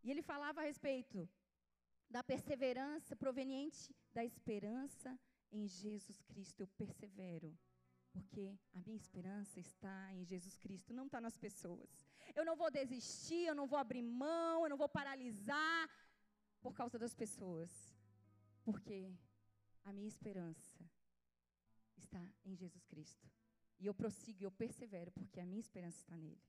[0.02, 1.28] E ele falava a respeito
[2.08, 5.18] da perseverança proveniente da esperança
[5.52, 6.60] em Jesus Cristo.
[6.62, 7.56] Eu persevero,
[8.12, 12.06] porque a minha esperança está em Jesus Cristo, não está nas pessoas.
[12.34, 15.88] Eu não vou desistir, eu não vou abrir mão, eu não vou paralisar
[16.60, 17.70] por causa das pessoas,
[18.64, 19.12] porque
[19.84, 20.84] a minha esperança
[21.96, 23.30] está em Jesus Cristo.
[23.78, 26.42] E eu prossigo, eu persevero, porque a minha esperança está nele.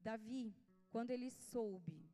[0.00, 0.56] Davi,
[0.90, 2.10] quando ele soube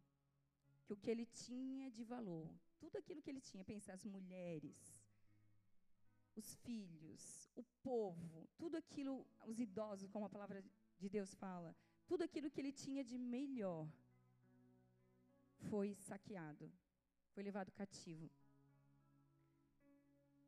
[0.84, 4.97] que o que ele tinha de valor, tudo aquilo que ele tinha, pensa as mulheres,
[6.38, 10.64] os filhos, o povo, tudo aquilo, os idosos, como a palavra
[11.01, 11.74] de Deus fala,
[12.07, 13.87] tudo aquilo que ele tinha de melhor
[15.68, 16.70] foi saqueado,
[17.33, 18.31] foi levado cativo.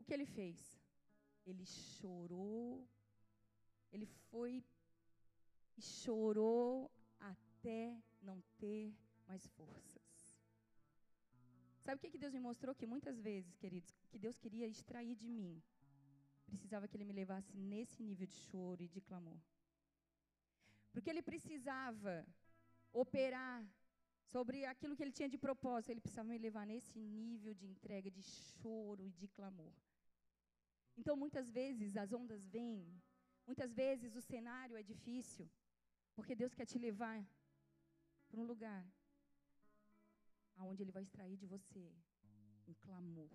[0.01, 0.59] O que ele fez?
[1.45, 2.87] Ele chorou,
[3.93, 4.65] ele foi
[5.77, 8.95] e chorou até não ter
[9.27, 10.41] mais forças.
[11.83, 12.75] Sabe o que, Deus me mostrou?
[12.75, 15.61] Que muitas vezes, queridos, que Deus queria extrair de mim,
[16.51, 19.41] precisava que Ele me levasse nesse nível de choro e de clamor.
[20.93, 22.15] Porque Ele precisava
[22.93, 23.59] operar
[24.33, 28.11] sobre aquilo que Ele tinha de propósito, Ele precisava me levar nesse nível de entrega,
[28.11, 29.73] de choro e de clamor.
[30.97, 32.81] Então, muitas vezes as ondas vêm,
[33.47, 35.49] muitas vezes o cenário é difícil,
[36.15, 37.19] porque Deus quer te levar
[38.29, 38.85] para um lugar
[40.57, 41.85] aonde Ele vai extrair de você
[42.69, 43.31] um clamor.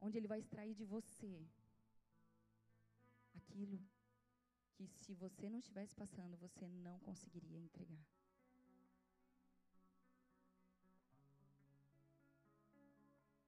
[0.00, 1.32] Onde Ele vai extrair de você
[3.34, 3.78] aquilo
[4.74, 8.06] que, se você não estivesse passando, você não conseguiria entregar.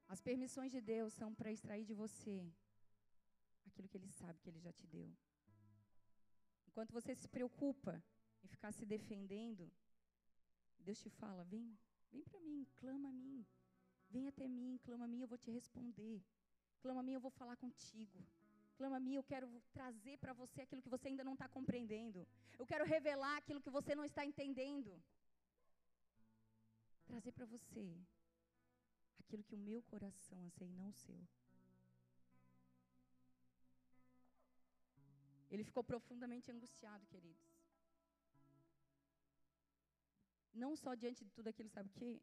[0.09, 2.53] As permissões de Deus são para extrair de você
[3.65, 5.09] aquilo que Ele sabe que Ele já te deu.
[6.67, 8.03] Enquanto você se preocupa
[8.43, 9.71] em ficar se defendendo,
[10.81, 11.79] Deus te fala: vem,
[12.11, 13.47] vem para mim, clama a mim.
[14.09, 16.21] Vem até mim, clama a mim, eu vou te responder.
[16.83, 18.19] Clama a mim, eu vou falar contigo.
[18.77, 22.27] Clama a mim, eu quero trazer para você aquilo que você ainda não está compreendendo.
[22.59, 24.91] Eu quero revelar aquilo que você não está entendendo.
[27.11, 27.85] Trazer para você
[29.19, 31.21] aquilo que o meu coração anseia, não o seu.
[35.51, 37.49] Ele ficou profundamente angustiado, queridos.
[40.55, 42.21] Não só diante de tudo aquilo, sabe o quê?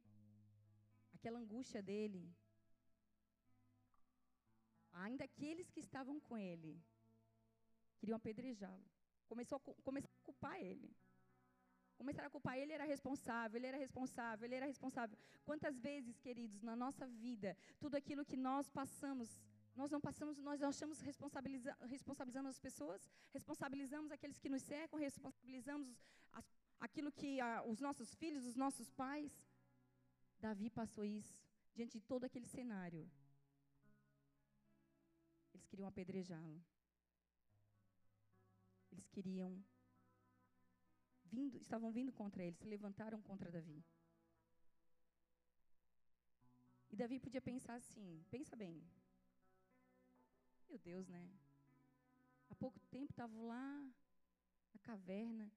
[1.14, 2.24] Aquela angústia dele.
[5.08, 6.74] Ainda aqueles que estavam com ele
[8.00, 8.86] queriam apedrejá-lo.
[9.32, 10.90] Começou a, começaram a culpar ele.
[12.00, 15.18] Começaram a culpar ele, era responsável, ele era responsável, ele era responsável.
[15.44, 19.30] Quantas vezes, queridos, na nossa vida, tudo aquilo que nós passamos
[19.80, 25.88] nós não passamos, nós achamos responsabiliza, responsabilizando as pessoas, responsabilizamos aqueles que nos cercam, responsabilizamos
[26.34, 26.46] as,
[26.80, 29.32] aquilo que a, os nossos filhos, os nossos pais.
[30.40, 31.38] Davi passou isso
[31.76, 33.08] diante de todo aquele cenário.
[35.58, 36.64] Eles queriam apedrejá-lo.
[38.92, 39.52] Eles queriam
[41.26, 43.84] vindo, estavam vindo contra ele, se levantaram contra Davi.
[46.92, 48.88] E Davi podia pensar assim: pensa bem,
[50.70, 51.28] meu Deus, né?
[52.50, 53.92] Há pouco tempo estavam lá
[54.74, 55.52] na caverna,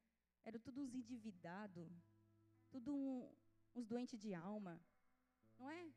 [0.45, 1.93] era tudo uns endividados,
[2.71, 3.31] tudo um,
[3.75, 4.81] uns doentes de alma,
[5.59, 5.93] não é?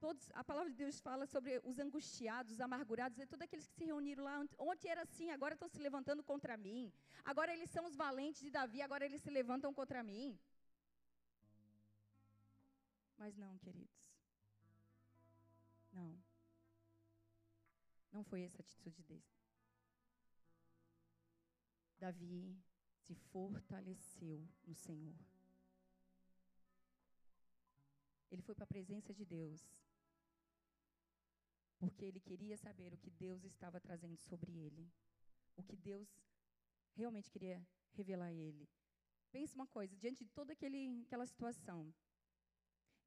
[0.00, 3.74] Todos, a palavra de Deus fala sobre os angustiados, os amargurados, é todos aqueles que
[3.74, 4.34] se reuniram lá.
[4.56, 6.92] Ontem era assim, agora estão se levantando contra mim.
[7.24, 10.38] Agora eles são os valentes de Davi, agora eles se levantam contra mim.
[13.16, 14.14] Mas não, queridos.
[15.92, 16.16] Não.
[18.12, 19.24] Não foi essa a atitude dele.
[21.98, 22.56] Davi
[23.00, 25.16] se fortaleceu no Senhor.
[28.30, 29.87] Ele foi para a presença de Deus.
[31.78, 34.90] Porque ele queria saber o que Deus estava trazendo sobre ele.
[35.56, 36.08] O que Deus
[36.94, 37.58] realmente queria
[37.92, 38.68] revelar a ele.
[39.30, 41.80] Pense uma coisa, diante de toda aquele, aquela situação,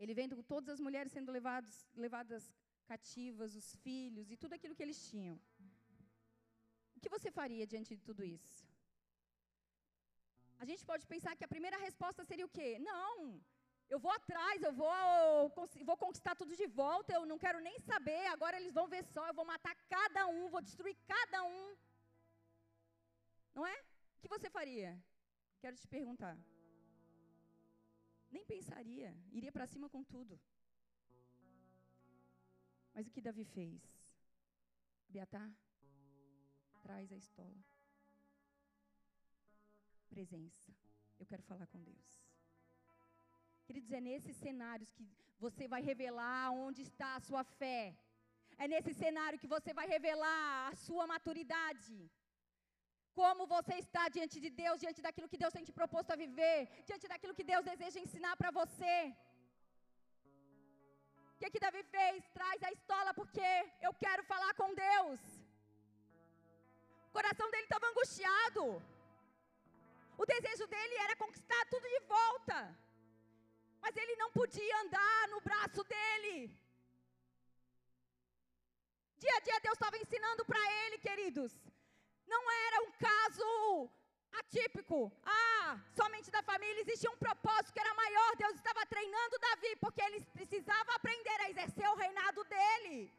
[0.02, 1.74] ele vendo todas as mulheres sendo levados,
[2.06, 2.44] levadas
[2.92, 5.38] cativas, os filhos e tudo aquilo que eles tinham.
[6.96, 8.58] O que você faria diante de tudo isso?
[10.60, 12.70] A gente pode pensar que a primeira resposta seria o quê?
[12.80, 13.42] Não,
[13.94, 14.94] eu vou atrás, eu vou,
[15.90, 19.24] vou conquistar tudo de volta, eu não quero nem saber, agora eles vão ver só,
[19.28, 21.76] eu vou matar cada um, vou destruir cada um.
[23.54, 23.78] Não é?
[24.16, 24.92] O que você faria?
[25.60, 26.38] Quero te perguntar.
[28.30, 30.40] Nem pensaria, iria para cima com tudo.
[32.94, 33.82] Mas o que Davi fez?
[35.10, 35.52] Abiatar,
[36.82, 37.62] traz a estola.
[40.10, 40.74] Presença.
[41.20, 42.21] Eu quero falar com Deus.
[43.72, 45.04] Queridos, é nesses cenários que
[45.44, 47.80] você vai revelar onde está a sua fé.
[48.64, 51.96] É nesse cenário que você vai revelar a sua maturidade.
[53.20, 56.60] Como você está diante de Deus, diante daquilo que Deus tem te proposto a viver,
[56.90, 58.98] diante daquilo que Deus deseja ensinar para você.
[61.34, 62.30] O que, que Davi fez?
[62.38, 63.50] Traz a estola porque
[63.88, 65.20] eu quero falar com Deus.
[67.10, 68.64] O coração dele estava angustiado.
[70.22, 72.60] O desejo dele era conquistar tudo de volta.
[73.82, 76.36] Mas ele não podia andar no braço dele.
[79.24, 81.52] Dia a dia Deus estava ensinando para ele, queridos.
[82.34, 83.48] Não era um caso
[84.40, 85.12] atípico.
[85.24, 88.36] Ah, somente da família existia um propósito que era maior.
[88.36, 93.12] Deus estava treinando Davi porque ele precisava aprender a exercer o reinado dele.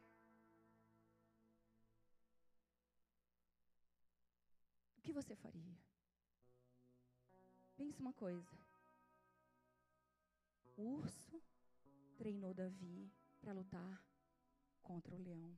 [4.98, 5.76] O que você faria?
[7.76, 8.61] Pense uma coisa.
[10.82, 11.40] Urso
[12.16, 14.04] treinou Davi para lutar
[14.82, 15.56] contra o leão.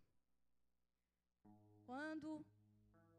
[1.87, 2.45] Quando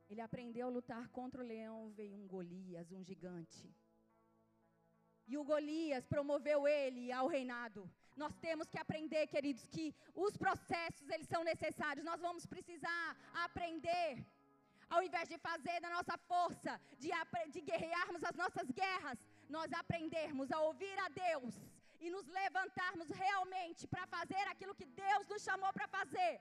[0.09, 3.67] ele aprendeu a lutar contra o leão, veio um Golias, um gigante.
[5.27, 7.89] E o Golias promoveu ele ao reinado.
[8.15, 12.05] Nós temos que aprender, queridos, que os processos eles são necessários.
[12.05, 14.23] Nós vamos precisar aprender
[14.87, 17.09] ao invés de fazer da nossa força, de,
[17.51, 19.17] de guerrearmos as nossas guerras,
[19.49, 21.55] nós aprendermos a ouvir a Deus
[21.99, 26.33] e nos levantarmos realmente para fazer aquilo que Deus nos chamou para fazer.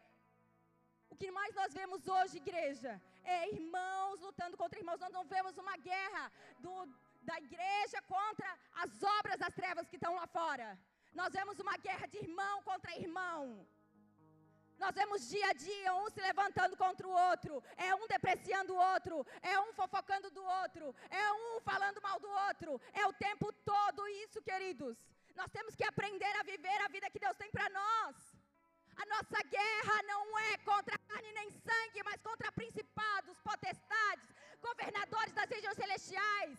[1.11, 5.01] O que mais nós vemos hoje, igreja, é irmãos lutando contra irmãos.
[5.05, 6.25] Nós não vemos uma guerra
[6.59, 6.73] do,
[7.23, 8.51] da igreja contra
[8.83, 10.69] as obras das trevas que estão lá fora.
[11.21, 13.67] Nós vemos uma guerra de irmão contra irmão.
[14.77, 18.83] Nós vemos dia a dia um se levantando contra o outro, é um depreciando o
[18.93, 23.53] outro, é um fofocando do outro, é um falando mal do outro, é o tempo
[23.65, 24.97] todo isso, queridos.
[25.41, 28.15] Nós temos que aprender a viver a vida que Deus tem para nós.
[29.03, 34.29] A nossa guerra não é contra carne nem sangue, mas contra principados, potestades,
[34.69, 36.59] governadores das regiões celestiais,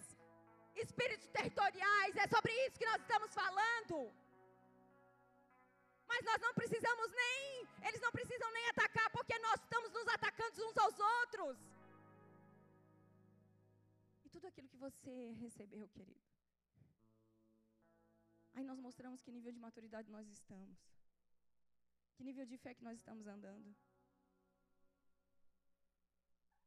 [0.75, 2.15] espíritos territoriais.
[2.17, 3.97] É sobre isso que nós estamos falando.
[6.07, 10.67] Mas nós não precisamos nem, eles não precisam nem atacar, porque nós estamos nos atacando
[10.67, 11.57] uns aos outros.
[14.25, 16.34] E tudo aquilo que você recebeu, querido.
[18.55, 20.79] Aí nós mostramos que nível de maturidade nós estamos.
[22.15, 23.75] Que nível de fé que nós estamos andando.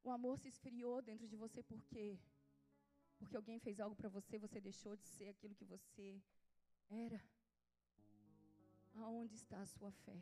[0.03, 2.21] O amor se esfriou dentro de você por quê?
[3.19, 6.23] Porque alguém fez algo para você, você deixou de ser aquilo que você
[6.91, 7.21] era.
[8.95, 10.21] Aonde está a sua fé?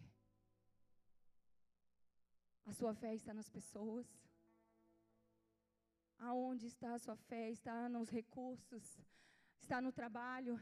[2.64, 4.07] A sua fé está nas pessoas?
[6.18, 7.50] Aonde está a sua fé?
[7.50, 9.00] Está nos recursos?
[9.61, 10.59] Está no trabalho?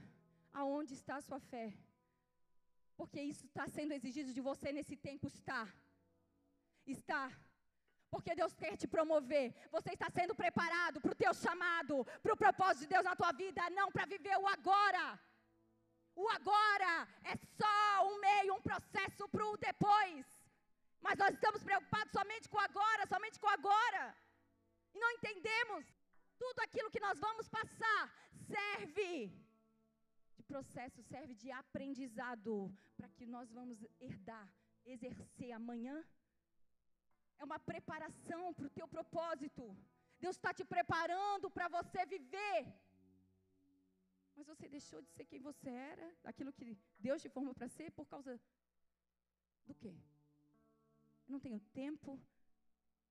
[0.61, 1.67] Aonde está a sua fé?
[2.99, 5.27] Porque isso está sendo exigido de você nesse tempo.
[5.27, 5.62] Está.
[6.97, 7.25] Está.
[8.12, 9.47] Porque Deus quer te promover.
[9.77, 13.33] Você está sendo preparado para o teu chamado, para o propósito de Deus na tua
[13.45, 15.05] vida, não para viver o agora.
[16.22, 16.93] O agora
[17.33, 17.76] é só
[18.11, 20.24] um meio, um processo para o depois.
[21.07, 24.05] Mas nós estamos preocupados somente com o agora, somente com o agora.
[24.95, 25.85] E não entendemos
[26.39, 28.03] tudo aquilo que nós vamos passar
[28.53, 29.11] serve
[30.55, 32.55] processo, serve de aprendizado
[32.96, 34.46] para que nós vamos herdar,
[34.94, 35.96] exercer amanhã.
[37.40, 39.64] É uma preparação para o teu propósito.
[40.24, 42.59] Deus está te preparando para você viver
[44.36, 47.90] mas você deixou de ser quem você era, daquilo que Deus te formou para ser,
[47.92, 48.40] por causa
[49.66, 49.94] do quê?
[51.26, 52.20] Eu não tenho tempo,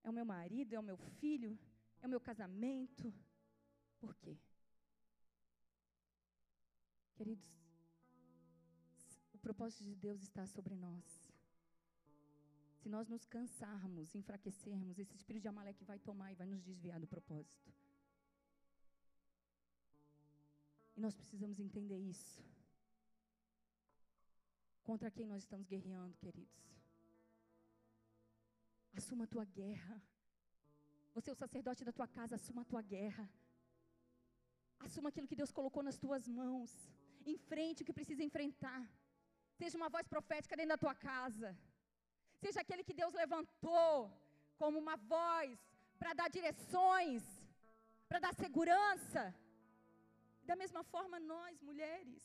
[0.03, 1.57] é o meu marido, é o meu filho,
[2.01, 3.13] é o meu casamento.
[3.99, 4.37] Por quê?
[7.15, 7.45] Queridos,
[9.33, 11.03] o propósito de Deus está sobre nós.
[12.79, 16.99] Se nós nos cansarmos, enfraquecermos, esse espírito de Amaleque vai tomar e vai nos desviar
[16.99, 17.71] do propósito.
[20.95, 22.43] E nós precisamos entender isso.
[24.83, 26.61] Contra quem nós estamos guerreando, queridos?
[28.93, 30.01] Assuma a tua guerra.
[31.13, 33.29] Você é o sacerdote da tua casa, assuma a tua guerra.
[34.79, 36.71] Assuma aquilo que Deus colocou nas tuas mãos.
[37.25, 38.81] Enfrente o que precisa enfrentar.
[39.59, 41.49] Seja uma voz profética dentro da tua casa.
[42.43, 44.11] Seja aquele que Deus levantou
[44.61, 45.57] como uma voz
[45.99, 47.23] para dar direções,
[48.09, 49.23] para dar segurança.
[50.49, 52.21] Da mesma forma, nós, mulheres,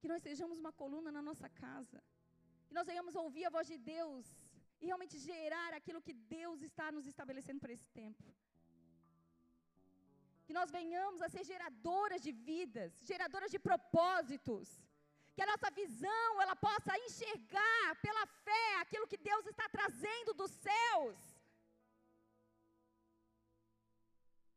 [0.00, 2.02] que nós sejamos uma coluna na nossa casa,
[2.66, 4.26] que nós venhamos ouvir a voz de Deus
[4.80, 8.24] e realmente gerar aquilo que Deus está nos estabelecendo para esse tempo.
[10.46, 14.66] Que nós venhamos a ser geradoras de vidas, geradoras de propósitos.
[15.34, 20.52] Que a nossa visão, ela possa enxergar pela fé aquilo que Deus está trazendo dos
[20.66, 21.16] céus.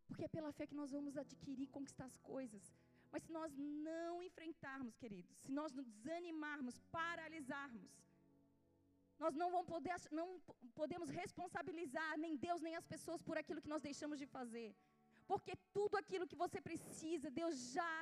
[0.07, 2.63] Porque é pela fé que nós vamos adquirir, conquistar as coisas.
[3.11, 7.91] Mas se nós não enfrentarmos, queridos, se nós nos desanimarmos, paralisarmos,
[9.21, 10.27] nós não, vamos poder, não
[10.75, 14.75] podemos responsabilizar nem Deus nem as pessoas por aquilo que nós deixamos de fazer.
[15.31, 17.93] Porque tudo aquilo que você precisa, Deus já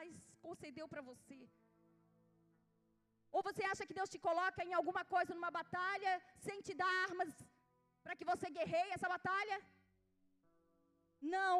[0.47, 1.39] concedeu para você.
[3.35, 6.13] Ou você acha que Deus te coloca em alguma coisa numa batalha
[6.45, 7.31] sem te dar armas
[8.03, 9.57] para que você guerreie essa batalha?
[11.37, 11.59] Não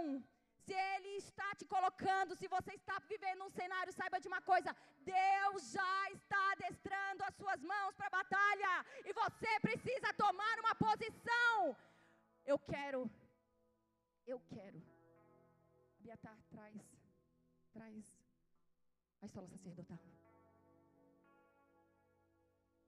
[0.65, 4.71] se Ele está te colocando, se você está vivendo um cenário, saiba de uma coisa:
[5.17, 8.73] Deus já está adestrando as suas mãos para a batalha,
[9.09, 11.53] e você precisa tomar uma posição.
[12.51, 13.01] Eu quero,
[14.33, 14.79] eu quero.
[16.05, 16.81] Abiatar, traz,
[17.73, 18.03] traz
[19.23, 20.01] a estola sacerdotal.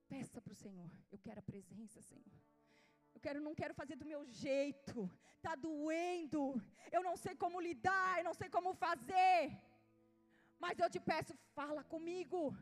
[0.08, 2.36] Peça para o Senhor, eu quero a presença, Senhor.
[3.16, 5.10] Eu quero, não quero fazer do meu jeito.
[5.42, 6.44] Tá doendo.
[6.92, 9.40] Eu não sei como lidar, eu não sei como fazer.
[10.60, 12.56] Mas eu te peço, fala comigo.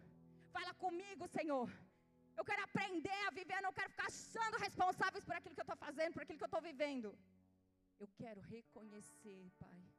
[0.56, 1.70] Fala comigo, Senhor.
[2.38, 5.84] Eu quero aprender a viver, não quero ficar achando responsáveis por aquilo que eu estou
[5.86, 7.12] fazendo, por aquilo que eu estou vivendo.
[8.00, 9.95] Eu quero reconhecer, Pai.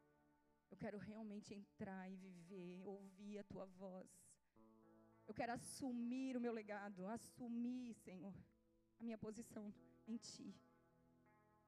[0.70, 4.10] Eu quero realmente entrar e viver, ouvir a tua voz.
[5.26, 8.34] Eu quero assumir o meu legado, assumir, Senhor,
[9.00, 9.74] a minha posição
[10.06, 10.54] em ti.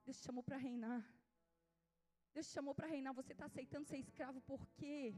[0.04, 1.02] Deus te chamou para reinar.
[2.32, 3.12] Deus te chamou para reinar.
[3.14, 5.14] Você está aceitando ser escravo por quê?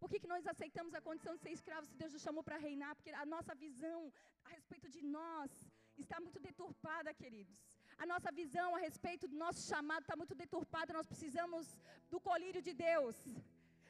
[0.00, 2.56] Por que, que nós aceitamos a condição de ser escravo se Deus nos chamou para
[2.56, 2.94] reinar?
[2.96, 4.12] Porque a nossa visão
[4.44, 5.50] a respeito de nós
[5.96, 7.58] está muito deturpada, queridos.
[8.02, 10.96] A nossa visão a respeito do nosso chamado está muito deturpada.
[10.98, 11.66] Nós precisamos
[12.12, 13.16] do colírio de Deus.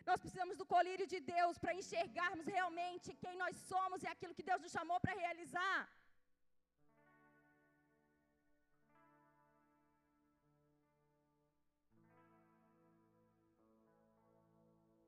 [0.09, 4.49] Nós precisamos do colírio de Deus para enxergarmos realmente quem nós somos e aquilo que
[4.51, 5.79] Deus nos chamou para realizar.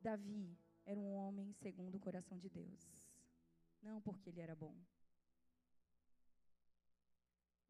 [0.09, 0.45] Davi
[0.85, 2.83] era um homem segundo o coração de Deus.
[3.83, 4.75] Não porque ele era bom,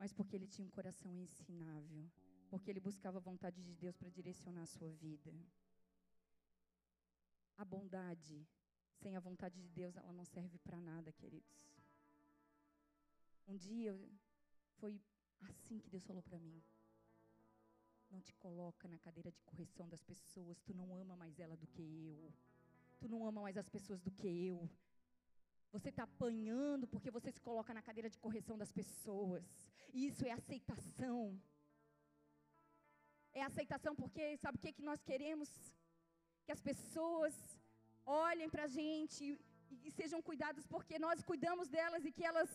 [0.03, 2.11] mas porque ele tinha um coração ensinável,
[2.50, 5.32] porque ele buscava a vontade de Deus para direcionar a sua vida.
[7.57, 8.44] A bondade
[9.00, 11.57] sem a vontade de Deus, ela não serve para nada, queridos.
[13.46, 13.96] Um dia
[14.80, 15.00] foi
[15.42, 16.61] assim que Deus falou para mim
[18.11, 20.61] não te coloca na cadeira de correção das pessoas.
[20.62, 22.34] Tu não ama mais ela do que eu.
[22.98, 24.68] Tu não ama mais as pessoas do que eu.
[25.75, 29.45] Você está apanhando porque você se coloca na cadeira de correção das pessoas.
[29.95, 31.41] E isso é aceitação.
[33.33, 35.49] É aceitação porque, sabe o que, que nós queremos?
[36.45, 37.35] Que as pessoas
[38.05, 42.51] olhem para a gente e, e sejam cuidadas porque nós cuidamos delas e que elas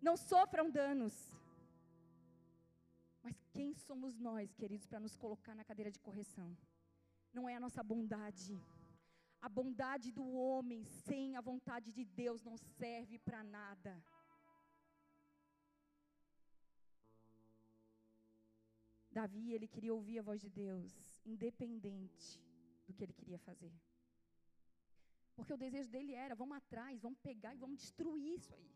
[0.00, 1.14] não sofram danos.
[3.22, 6.56] Mas quem somos nós, queridos, para nos colocar na cadeira de correção?
[7.32, 8.54] Não é a nossa bondade.
[9.40, 13.92] A bondade do homem sem a vontade de Deus não serve para nada.
[19.10, 20.92] Davi, ele queria ouvir a voz de Deus,
[21.24, 22.40] independente
[22.86, 23.72] do que ele queria fazer.
[25.34, 28.70] Porque o desejo dele era: vamos atrás, vamos pegar e vamos destruir isso aí.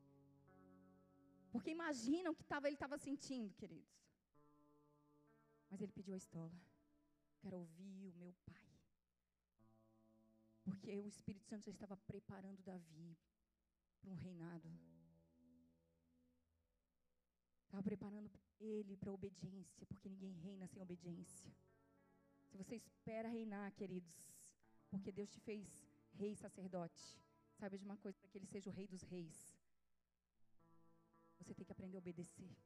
[1.53, 3.95] Porque imaginam o que tava, ele estava sentindo, queridos.
[5.71, 6.59] Mas ele pediu a estola.
[7.41, 8.74] Quero ouvir o meu pai.
[10.65, 13.17] Porque o Espírito Santo já estava preparando Davi
[14.01, 14.69] para um reinado.
[17.65, 21.53] Estava preparando ele para a obediência, porque ninguém reina sem obediência.
[22.47, 24.15] Se você espera reinar, queridos,
[24.89, 25.67] porque Deus te fez
[26.13, 27.19] rei sacerdote,
[27.59, 29.55] saiba de uma coisa, para que ele seja o rei dos reis.
[31.39, 32.57] Você tem que aprender a obedecer.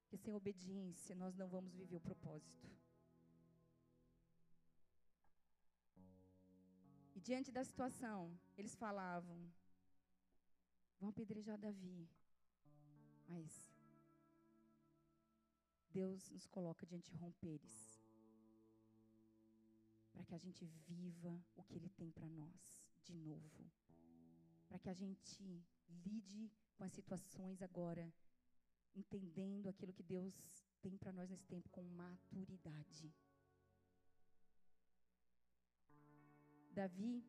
[0.00, 2.70] Porque sem obediência nós não vamos viver o propósito.
[7.24, 9.38] Diante da situação, eles falavam:
[11.00, 12.08] vão apedrejar Davi.
[13.26, 13.50] Mas
[15.90, 17.74] Deus nos coloca diante de romperes.
[20.12, 23.64] Para que a gente viva o que Ele tem para nós de novo.
[24.68, 28.12] Para que a gente lide com as situações agora,
[28.94, 30.34] entendendo aquilo que Deus
[30.82, 33.12] tem para nós nesse tempo com maturidade.
[36.74, 37.24] Davi,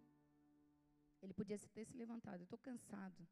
[1.21, 3.27] ele podia ter se levantado, eu estou cansado.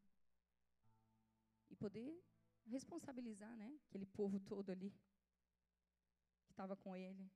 [1.70, 2.24] E poder
[2.66, 3.80] responsabilizar, né?
[3.90, 4.92] Aquele povo todo ali
[6.46, 7.30] que estava com ele.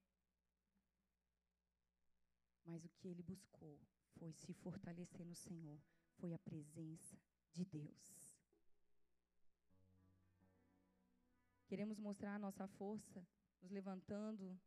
[2.63, 3.79] Mas o que ele buscou
[4.17, 5.79] foi se fortalecer no Senhor,
[6.17, 7.17] foi a presença
[7.53, 8.37] de Deus.
[11.67, 13.25] Queremos mostrar a nossa força,
[13.61, 14.59] nos levantando,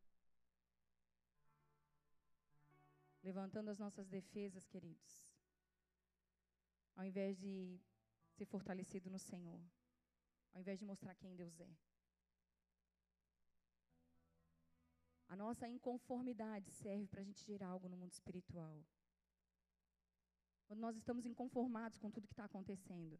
[3.23, 5.35] levantando as nossas defesas, queridos.
[6.97, 7.81] Ao invés de
[8.37, 9.61] ser fortalecido no Senhor,
[10.53, 11.71] ao invés de mostrar quem Deus é.
[15.29, 18.85] A nossa inconformidade serve para a gente gerar algo no mundo espiritual.
[20.67, 23.19] Quando nós estamos inconformados com tudo que está acontecendo,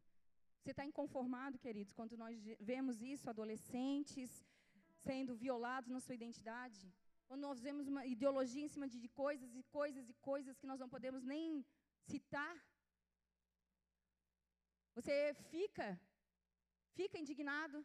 [0.61, 4.45] você está inconformado, queridos, quando nós vemos isso, adolescentes
[5.05, 6.93] sendo violados na sua identidade?
[7.31, 10.67] Quando nós vemos uma ideologia em cima de, de coisas e coisas e coisas que
[10.69, 11.65] nós não podemos nem
[12.11, 12.55] citar?
[14.95, 15.13] Você
[15.53, 15.87] fica,
[16.97, 17.77] fica indignado?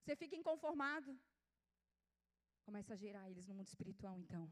[0.00, 1.10] Você fica inconformado?
[2.66, 4.44] Começa a gerar eles no mundo espiritual, então.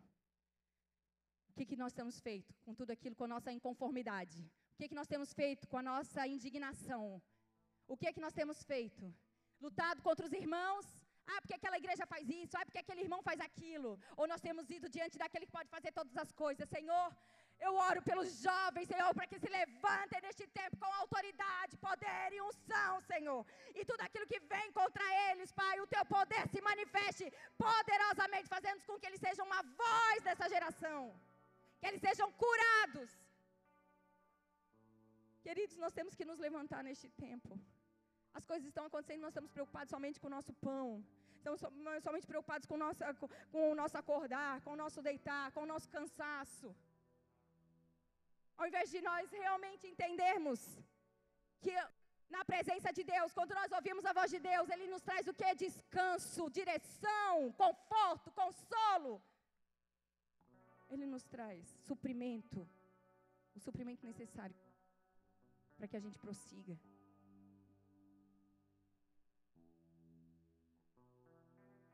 [1.51, 4.41] O que, que nós temos feito com tudo aquilo, com a nossa inconformidade?
[4.73, 7.23] O que, que nós temos feito com a nossa indignação?
[7.87, 9.15] O que, que nós temos feito?
[9.61, 10.87] Lutado contra os irmãos?
[11.31, 12.57] Ah, porque aquela igreja faz isso.
[12.59, 13.91] Ah, porque aquele irmão faz aquilo.
[14.17, 16.73] Ou nós temos ido diante daquele que pode fazer todas as coisas.
[16.77, 17.07] Senhor,
[17.67, 22.41] eu oro pelos jovens, Senhor, para que se levantem neste tempo com autoridade, poder e
[22.49, 23.41] unção, Senhor.
[23.79, 27.27] E tudo aquilo que vem contra eles, Pai, o teu poder se manifeste
[27.67, 31.01] poderosamente, fazendo com que eles sejam uma voz dessa geração.
[31.81, 33.11] Que eles sejam curados
[35.49, 37.51] Queridos, nós temos que nos levantar neste tempo.
[38.39, 40.87] As coisas estão acontecendo, nós estamos preocupados somente com o nosso pão.
[41.57, 43.03] Estamos somente preocupados com o nosso,
[43.53, 46.69] com o nosso acordar, com o nosso deitar, com o nosso cansaço.
[48.59, 50.61] Ao invés de nós realmente entendermos
[51.65, 51.75] que
[52.37, 55.35] na presença de Deus, quando nós ouvimos a voz de Deus, Ele nos traz o
[55.41, 55.55] que?
[55.55, 59.23] Descanso, direção, conforto, consolo.
[60.91, 62.61] Ele nos traz suprimento,
[63.57, 64.57] o suprimento necessário
[65.77, 66.77] para que a gente prossiga.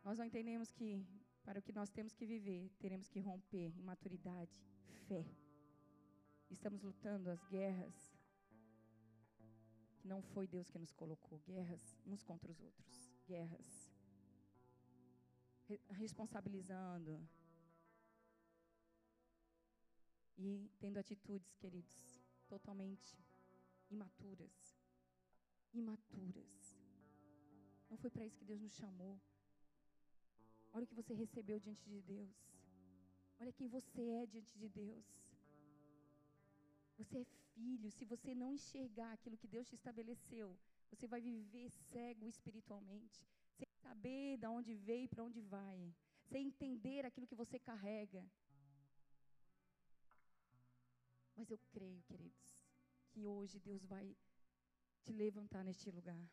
[0.05, 1.07] Nós não entendemos que
[1.45, 4.63] para o que nós temos que viver, teremos que romper em maturidade,
[5.09, 5.25] fé.
[6.51, 8.15] Estamos lutando as guerras
[9.97, 13.91] que não foi Deus que nos colocou, guerras uns contra os outros, guerras
[15.93, 17.27] responsabilizando
[20.37, 23.19] e tendo atitudes, queridos, totalmente
[23.91, 24.77] imaturas.
[25.73, 26.79] Imaturas.
[27.89, 29.19] Não foi para isso que Deus nos chamou.
[30.75, 32.37] Olha o que você recebeu diante de Deus.
[33.41, 35.07] Olha quem você é diante de Deus.
[36.99, 37.91] Você é filho.
[37.93, 40.49] Se você não enxergar aquilo que Deus te estabeleceu,
[40.91, 43.25] você vai viver cego espiritualmente,
[43.59, 45.95] sem saber de onde veio e para onde vai,
[46.31, 48.25] sem entender aquilo que você carrega.
[51.37, 52.59] Mas eu creio, queridos,
[53.11, 54.17] que hoje Deus vai
[55.03, 56.25] te levantar neste lugar.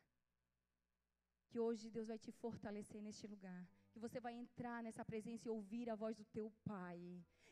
[1.48, 3.68] Que hoje Deus vai te fortalecer neste lugar.
[3.92, 7.00] Que você vai entrar nessa presença e ouvir a voz do teu Pai.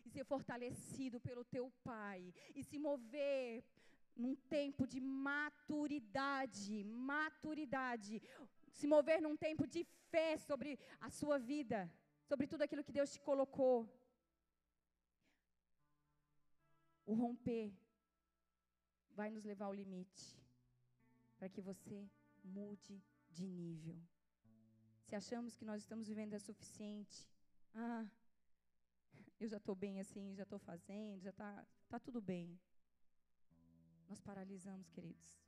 [0.06, 2.34] E ser fortalecido pelo teu Pai.
[2.56, 3.64] E se mover
[4.16, 6.84] num tempo de maturidade.
[6.84, 8.22] Maturidade.
[8.72, 11.92] Se mover num tempo de fé sobre a sua vida.
[12.30, 13.78] Sobre tudo aquilo que Deus te colocou.
[17.06, 17.74] O romper
[19.20, 20.26] vai nos levar ao limite,
[21.38, 22.08] para que você
[22.44, 24.00] mude de nível.
[25.10, 27.28] Se achamos que nós estamos vivendo é suficiente,
[27.74, 28.08] ah,
[29.40, 32.60] eu já estou bem assim, já estou fazendo, já está tá tudo bem.
[34.08, 35.42] Nós paralisamos, queridos,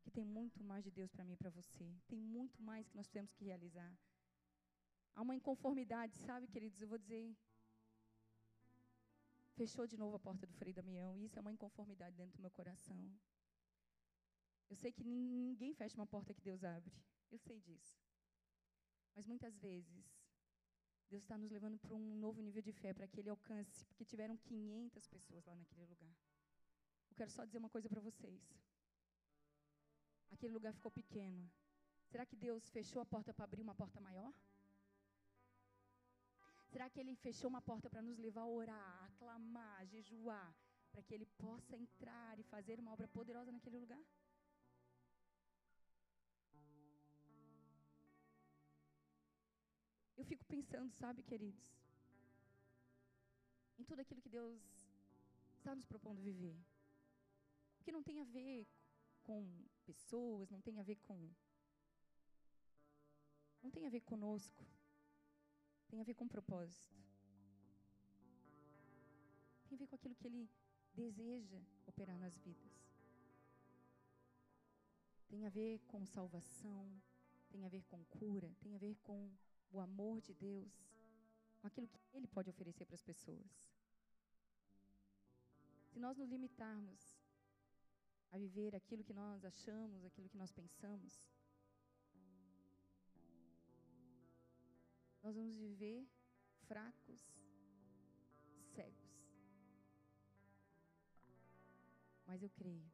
[0.00, 2.00] que tem muito mais de Deus para mim e para você.
[2.08, 3.94] Tem muito mais que nós temos que realizar.
[5.14, 6.80] Há uma inconformidade, sabe, queridos?
[6.80, 7.36] Eu vou dizer
[9.52, 12.40] fechou de novo a porta do Frei Damião, e isso é uma inconformidade dentro do
[12.40, 13.12] meu coração.
[14.70, 16.90] Eu sei que ninguém fecha uma porta que Deus abre,
[17.30, 18.03] eu sei disso.
[19.14, 20.04] Mas muitas vezes,
[21.08, 24.04] Deus está nos levando para um novo nível de fé, para que Ele alcance, porque
[24.04, 26.14] tiveram 500 pessoas lá naquele lugar.
[27.10, 28.42] Eu quero só dizer uma coisa para vocês.
[30.30, 31.48] Aquele lugar ficou pequeno.
[32.10, 34.32] Será que Deus fechou a porta para abrir uma porta maior?
[36.74, 40.52] Será que ele fechou uma porta para nos levar a orar, a clamar, a jejuar,
[40.90, 44.04] para que ele possa entrar e fazer uma obra poderosa naquele lugar?
[50.16, 51.74] Eu fico pensando, sabe, queridos,
[53.78, 54.60] em tudo aquilo que Deus
[55.56, 56.56] está nos propondo viver.
[57.76, 58.66] Porque não tem a ver
[59.24, 59.46] com
[59.84, 61.30] pessoas, não tem a ver com.
[63.62, 64.64] Não tem a ver conosco.
[65.88, 66.94] Tem a ver com propósito.
[69.64, 70.48] Tem a ver com aquilo que Ele
[70.94, 72.72] deseja operar nas vidas.
[75.28, 77.02] Tem a ver com salvação,
[77.48, 79.30] tem a ver com cura, tem a ver com
[79.74, 80.72] o amor de Deus,
[81.60, 83.52] com aquilo que Ele pode oferecer para as pessoas.
[85.90, 87.18] Se nós nos limitarmos
[88.30, 91.28] a viver aquilo que nós achamos, aquilo que nós pensamos,
[95.22, 96.06] nós vamos viver
[96.66, 97.20] fracos,
[98.74, 99.14] cegos.
[102.26, 102.90] Mas eu creio.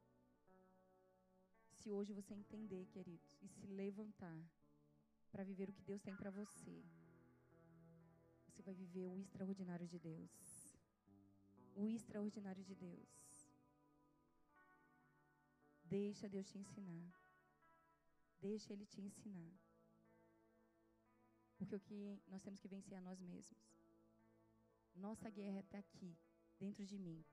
[1.72, 4.38] Se hoje você entender, queridos, e se levantar
[5.30, 6.84] para viver o que Deus tem para você,
[8.46, 10.76] você vai viver o extraordinário de Deus.
[11.74, 13.08] O extraordinário de Deus.
[15.84, 17.12] Deixa Deus te ensinar.
[18.40, 19.52] Deixa Ele te ensinar.
[21.56, 23.58] Porque o que nós temos que vencer é a nós mesmos.
[24.94, 26.16] Nossa guerra está aqui,
[26.58, 27.24] dentro de mim.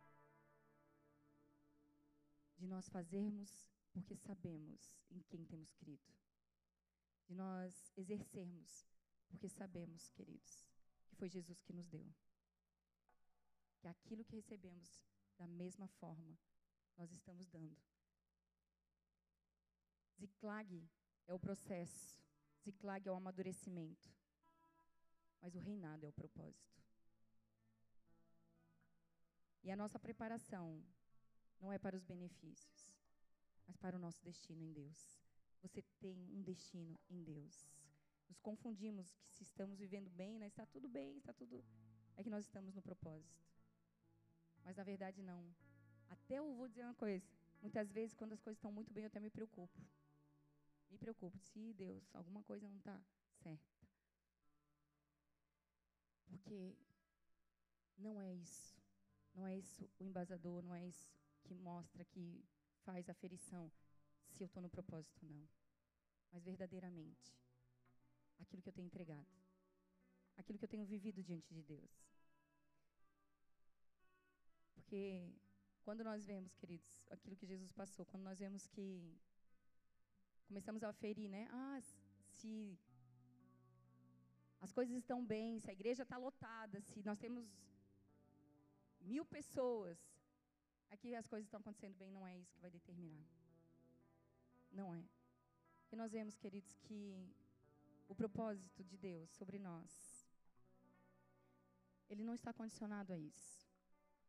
[2.57, 6.26] De nós fazermos porque sabemos em quem temos crido
[7.27, 8.87] de nós exercermos,
[9.27, 10.65] porque sabemos, queridos,
[11.05, 12.09] que foi Jesus que nos deu.
[13.79, 15.03] Que aquilo que recebemos,
[15.37, 16.37] da mesma forma,
[16.97, 17.77] nós estamos dando.
[20.17, 20.89] Ziclag
[21.27, 22.17] é o processo,
[22.63, 24.09] Ziclag é o amadurecimento,
[25.41, 26.81] mas o reinado é o propósito.
[29.63, 30.81] E a nossa preparação
[31.59, 32.95] não é para os benefícios,
[33.67, 35.26] mas para o nosso destino em Deus
[35.61, 37.67] você tem um destino em Deus.
[38.27, 41.63] Nos confundimos que se estamos vivendo bem, né, está tudo bem, está tudo.
[42.15, 43.41] É que nós estamos no propósito.
[44.63, 45.55] Mas na verdade não.
[46.09, 47.25] Até eu vou dizer uma coisa.
[47.61, 49.81] Muitas vezes, quando as coisas estão muito bem, eu até me preocupo.
[50.89, 53.01] Me preocupo se Deus, alguma coisa não está
[53.41, 53.87] certa.
[56.27, 56.77] Porque
[57.97, 58.75] não é isso.
[59.33, 61.09] Não é isso o embasador, não é isso
[61.43, 62.43] que mostra, que
[62.83, 63.71] faz a ferição
[64.37, 65.47] se eu estou no propósito ou não.
[66.31, 67.33] Mas verdadeiramente,
[68.39, 69.27] aquilo que eu tenho entregado,
[70.37, 71.91] aquilo que eu tenho vivido diante de Deus.
[74.75, 75.01] Porque
[75.83, 79.17] quando nós vemos, queridos, aquilo que Jesus passou, quando nós vemos que
[80.47, 81.47] começamos a ferir, né?
[81.51, 81.79] Ah,
[82.31, 82.77] se
[84.59, 87.45] as coisas estão bem, se a igreja está lotada, se nós temos
[88.99, 89.97] mil pessoas,
[90.89, 93.25] aqui as coisas estão acontecendo bem, não é isso que vai determinar.
[94.71, 95.07] Não é.
[95.91, 97.33] E nós vemos, queridos, que
[98.07, 100.27] o propósito de Deus sobre nós,
[102.09, 103.67] ele não está condicionado a isso.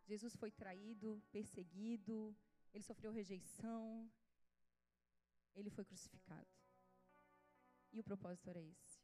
[0.04, 2.34] Jesus foi traído, perseguido,
[2.72, 4.10] ele sofreu rejeição,
[5.54, 6.48] ele foi crucificado.
[7.92, 9.00] E o propósito era esse.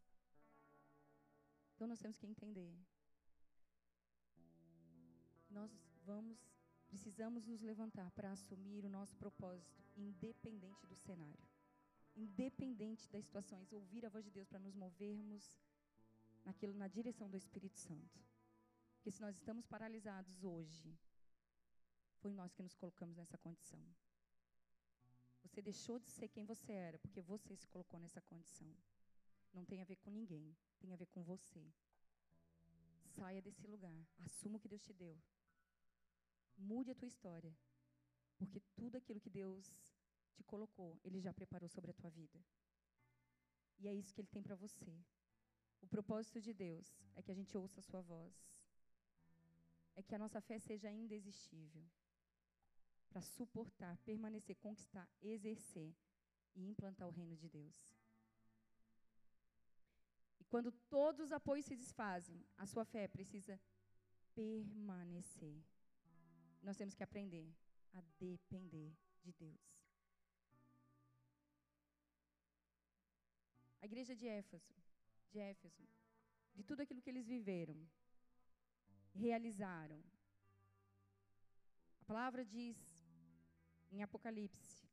[1.75, 2.79] Então nós temos que entender.
[5.51, 5.71] Nós
[6.05, 6.54] vamos
[6.95, 11.45] Precisamos nos levantar para assumir o nosso propósito, independente do cenário,
[12.15, 15.59] independente das situações, ouvir a voz de Deus para nos movermos
[16.45, 18.21] naquilo na direção do Espírito Santo.
[18.95, 20.97] Porque se nós estamos paralisados hoje,
[22.21, 23.85] foi nós que nos colocamos nessa condição.
[25.43, 28.73] Você deixou de ser quem você era, porque você se colocou nessa condição.
[29.53, 31.75] Não tem a ver com ninguém, tem a ver com você.
[33.17, 35.21] Saia desse lugar, assuma o que Deus te deu.
[36.57, 37.57] Mude a tua história.
[38.37, 39.73] Porque tudo aquilo que Deus
[40.35, 42.39] te colocou, Ele já preparou sobre a tua vida.
[43.79, 44.99] E é isso que Ele tem para você.
[45.81, 48.35] O propósito de Deus é que a gente ouça a Sua voz.
[49.95, 51.85] É que a nossa fé seja indesistível.
[53.09, 55.95] Para suportar, permanecer, conquistar, exercer
[56.55, 57.95] e implantar o reino de Deus.
[60.41, 63.61] E quando todos os apoios se desfazem, a sua fé precisa
[64.35, 65.63] permanecer.
[66.65, 67.47] Nós temos que aprender
[67.93, 68.91] a depender
[69.23, 69.65] de Deus.
[73.83, 74.75] A igreja de Éfeso,
[75.31, 75.87] de Éfeso,
[76.55, 77.79] de tudo aquilo que eles viveram,
[79.15, 80.03] realizaram.
[82.01, 82.79] A palavra diz
[83.93, 84.89] em Apocalipse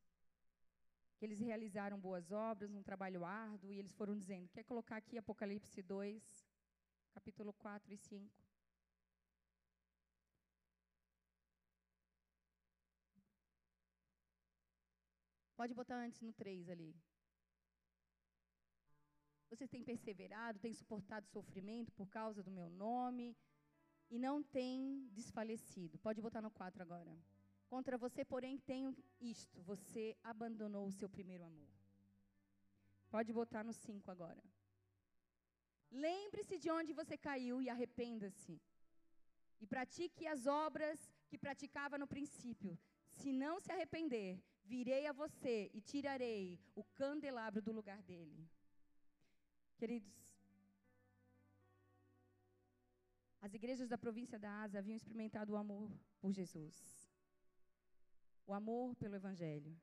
[1.17, 5.17] que eles realizaram boas obras, um trabalho árduo, e eles foram dizendo, quer colocar aqui
[5.17, 6.49] Apocalipse 2,
[7.13, 8.40] capítulo 4 e 5.
[15.61, 16.91] Pode botar antes no 3 ali.
[19.47, 23.37] Vocês têm perseverado, têm suportado sofrimento por causa do meu nome
[24.09, 25.99] e não têm desfalecido.
[25.99, 27.13] Pode botar no 4 agora.
[27.73, 28.89] Contra você, porém, tenho
[29.19, 31.69] isto: você abandonou o seu primeiro amor.
[33.11, 34.43] Pode botar no 5 agora.
[35.91, 38.59] Lembre-se de onde você caiu e arrependa-se.
[39.59, 40.99] E pratique as obras
[41.29, 42.79] que praticava no princípio.
[43.11, 48.49] Se não se arrepender, virei a você e tirarei o candelabro do lugar dele.
[49.77, 50.31] Queridos,
[53.41, 56.75] as igrejas da província da Ásia haviam experimentado o amor por Jesus,
[58.45, 59.75] o amor pelo Evangelho.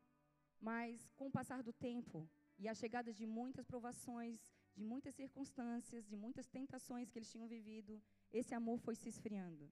[0.61, 4.41] Mas, com o passar do tempo e a chegada de muitas provações,
[4.75, 8.03] de muitas circunstâncias, de muitas tentações que eles tinham vivido,
[8.33, 9.71] esse amor foi se esfriando.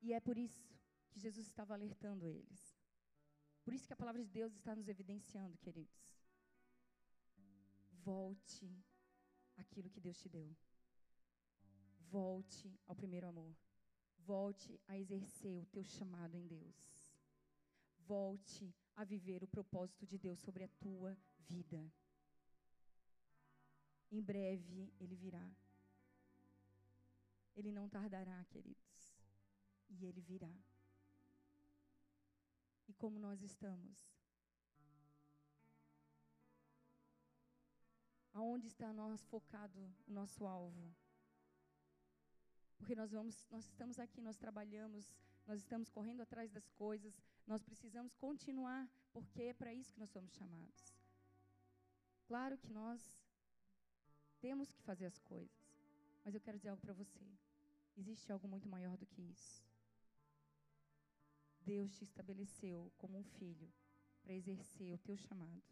[0.00, 0.71] E é por isso
[1.12, 2.76] que Jesus estava alertando eles.
[3.62, 6.18] Por isso que a palavra de Deus está nos evidenciando, queridos.
[8.02, 8.68] Volte
[9.56, 10.56] aquilo que Deus te deu.
[12.10, 13.54] Volte ao primeiro amor.
[14.18, 17.14] Volte a exercer o teu chamado em Deus.
[18.00, 21.92] Volte a viver o propósito de Deus sobre a tua vida.
[24.10, 25.50] Em breve ele virá.
[27.54, 29.14] Ele não tardará, queridos.
[29.88, 30.52] E ele virá.
[32.88, 34.12] E como nós estamos?
[38.32, 40.94] Aonde está nós focado o nosso alvo?
[42.78, 45.14] Porque nós vamos, nós estamos aqui, nós trabalhamos,
[45.46, 50.10] nós estamos correndo atrás das coisas, nós precisamos continuar, porque é para isso que nós
[50.10, 50.94] somos chamados.
[52.26, 53.00] Claro que nós
[54.40, 55.70] temos que fazer as coisas,
[56.24, 57.24] mas eu quero dizer algo para você.
[57.96, 59.62] Existe algo muito maior do que isso.
[61.64, 63.72] Deus te estabeleceu como um filho
[64.22, 65.62] para exercer o teu chamado,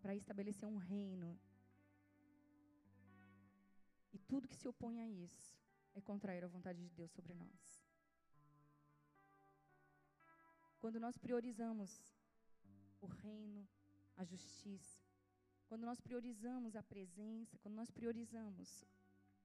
[0.00, 1.38] para estabelecer um reino.
[4.12, 5.56] E tudo que se opõe a isso
[5.94, 7.86] é contrair a vontade de Deus sobre nós.
[10.78, 11.90] Quando nós priorizamos
[13.00, 13.66] o reino,
[14.16, 15.00] a justiça,
[15.66, 18.84] quando nós priorizamos a presença, quando nós priorizamos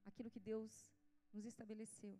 [0.05, 0.93] aquilo que Deus
[1.33, 2.19] nos estabeleceu,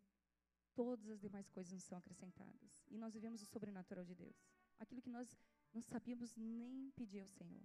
[0.74, 2.86] todas as demais coisas nos são acrescentadas.
[2.90, 4.38] E nós vivemos o sobrenatural de Deus.
[4.80, 5.38] Aquilo que nós
[5.74, 7.64] não sabíamos nem pedir ao Senhor.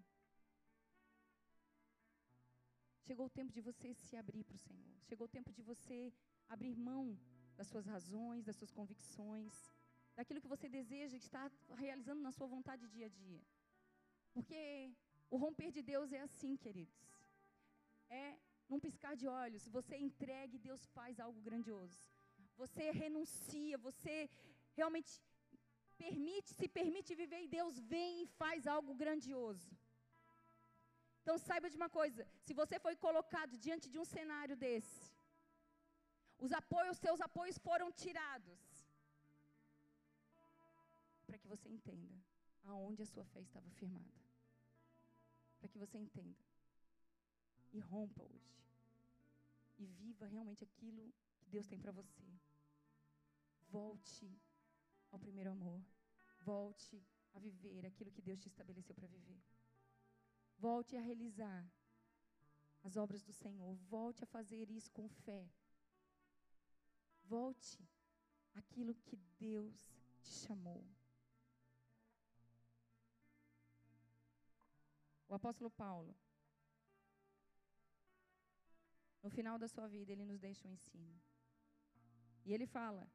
[3.06, 4.94] Chegou o tempo de você se abrir para o Senhor.
[5.08, 6.12] Chegou o tempo de você
[6.48, 7.18] abrir mão
[7.56, 9.54] das suas razões, das suas convicções,
[10.16, 13.42] daquilo que você deseja estar realizando na sua vontade dia a dia.
[14.32, 14.92] Porque
[15.30, 17.00] o romper de Deus é assim, queridos.
[18.10, 18.36] É
[18.68, 19.68] num piscar de olhos.
[19.68, 22.15] Você entregue, Deus faz algo grandioso.
[22.62, 24.14] Você renuncia, você
[24.78, 25.10] realmente
[26.02, 29.70] permite, se permite viver e Deus vem e faz algo grandioso.
[31.22, 35.04] Então saiba de uma coisa, se você foi colocado diante de um cenário desse,
[36.38, 38.60] os apoios, seus apoios foram tirados.
[41.26, 42.14] Para que você entenda
[42.64, 44.20] aonde a sua fé estava firmada.
[45.58, 46.44] Para que você entenda.
[47.72, 48.54] E rompa hoje.
[49.78, 52.24] E viva realmente aquilo que Deus tem para você.
[53.68, 54.26] Volte
[55.10, 55.82] ao primeiro amor.
[56.40, 57.02] Volte
[57.34, 59.42] a viver aquilo que Deus te estabeleceu para viver.
[60.58, 61.70] Volte a realizar
[62.82, 63.76] as obras do Senhor.
[63.88, 65.50] Volte a fazer isso com fé.
[67.24, 67.86] Volte
[68.54, 69.74] aquilo que Deus
[70.22, 70.84] te chamou.
[75.28, 76.14] O apóstolo Paulo,
[79.22, 81.20] no final da sua vida, ele nos deixa um ensino.
[82.44, 83.10] E ele fala,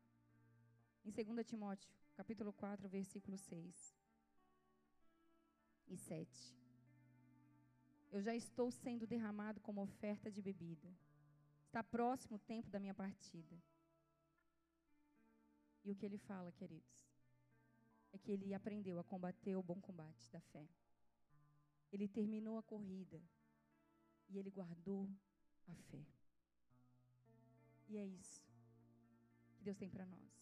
[1.03, 3.95] em 2 Timóteo, capítulo 4, versículo 6
[5.87, 6.55] e 7.
[8.11, 10.93] Eu já estou sendo derramado como oferta de bebida.
[11.65, 13.57] Está próximo o tempo da minha partida.
[15.83, 17.09] E o que ele fala, queridos,
[18.11, 20.67] é que ele aprendeu a combater o bom combate da fé.
[21.91, 23.21] Ele terminou a corrida
[24.29, 25.09] e ele guardou
[25.67, 26.05] a fé.
[27.87, 28.43] E é isso
[29.55, 30.40] que Deus tem para nós.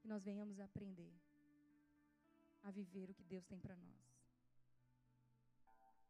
[0.00, 1.12] Que nós venhamos a aprender
[2.62, 4.00] a viver o que Deus tem para nós.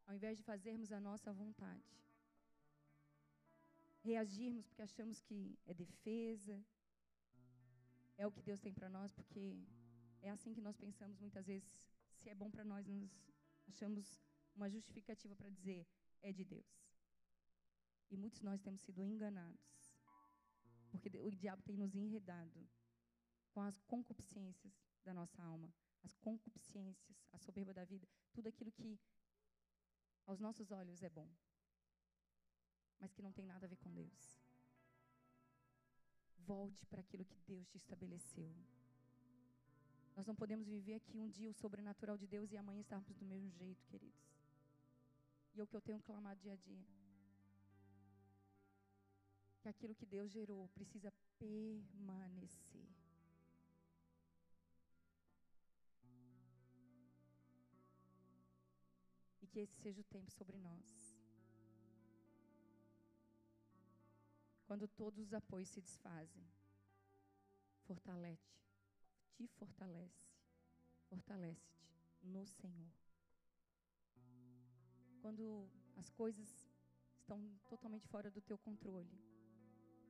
[0.05, 1.85] Ao invés de fazermos a nossa vontade,
[4.01, 6.63] reagirmos porque achamos que é defesa,
[8.17, 9.65] é o que Deus tem para nós, porque
[10.21, 11.69] é assim que nós pensamos muitas vezes.
[12.17, 13.09] Se é bom para nós, nós
[13.67, 14.21] achamos
[14.55, 15.87] uma justificativa para dizer:
[16.21, 16.69] é de Deus.
[18.09, 19.95] E muitos nós temos sido enganados.
[20.91, 22.67] Porque o diabo tem nos enredado
[23.51, 24.73] com as concupiscências
[25.03, 25.73] da nossa alma,
[26.03, 28.99] as concupiscências, a soberba da vida, tudo aquilo que
[30.25, 31.29] aos nossos olhos é bom,
[32.99, 34.39] mas que não tem nada a ver com Deus.
[36.37, 38.55] Volte para aquilo que Deus te estabeleceu.
[40.15, 43.25] Nós não podemos viver aqui um dia o sobrenatural de Deus e amanhã estarmos do
[43.25, 44.31] mesmo jeito, queridos.
[45.53, 46.85] E é o que eu tenho clamado dia a dia.
[49.61, 53.00] Que aquilo que Deus gerou precisa permanecer.
[59.51, 61.17] Que esse seja o tempo sobre nós.
[64.65, 66.47] Quando todos os apoios se desfazem,
[67.83, 68.55] fortalece,
[69.33, 70.31] te fortalece,
[71.09, 71.85] fortalece-te
[72.23, 72.93] no Senhor.
[75.21, 76.49] Quando as coisas
[77.19, 79.19] estão totalmente fora do teu controle,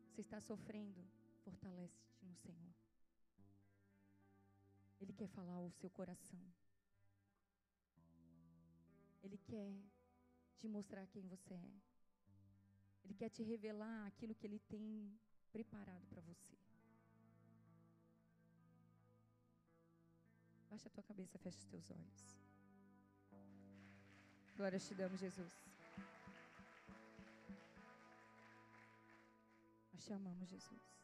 [0.07, 1.03] você está sofrendo,
[1.43, 2.75] fortalece-te no Senhor.
[4.99, 6.39] Ele quer falar ao seu coração.
[9.23, 9.71] Ele quer
[10.57, 11.73] te mostrar quem você é.
[13.03, 15.19] Ele quer te revelar aquilo que ele tem
[15.51, 16.55] preparado para você.
[20.69, 22.39] Baixa a tua cabeça, fecha os teus olhos.
[24.55, 25.51] Glória te damos, Jesus.
[29.93, 31.00] Nós te amamos, Jesus.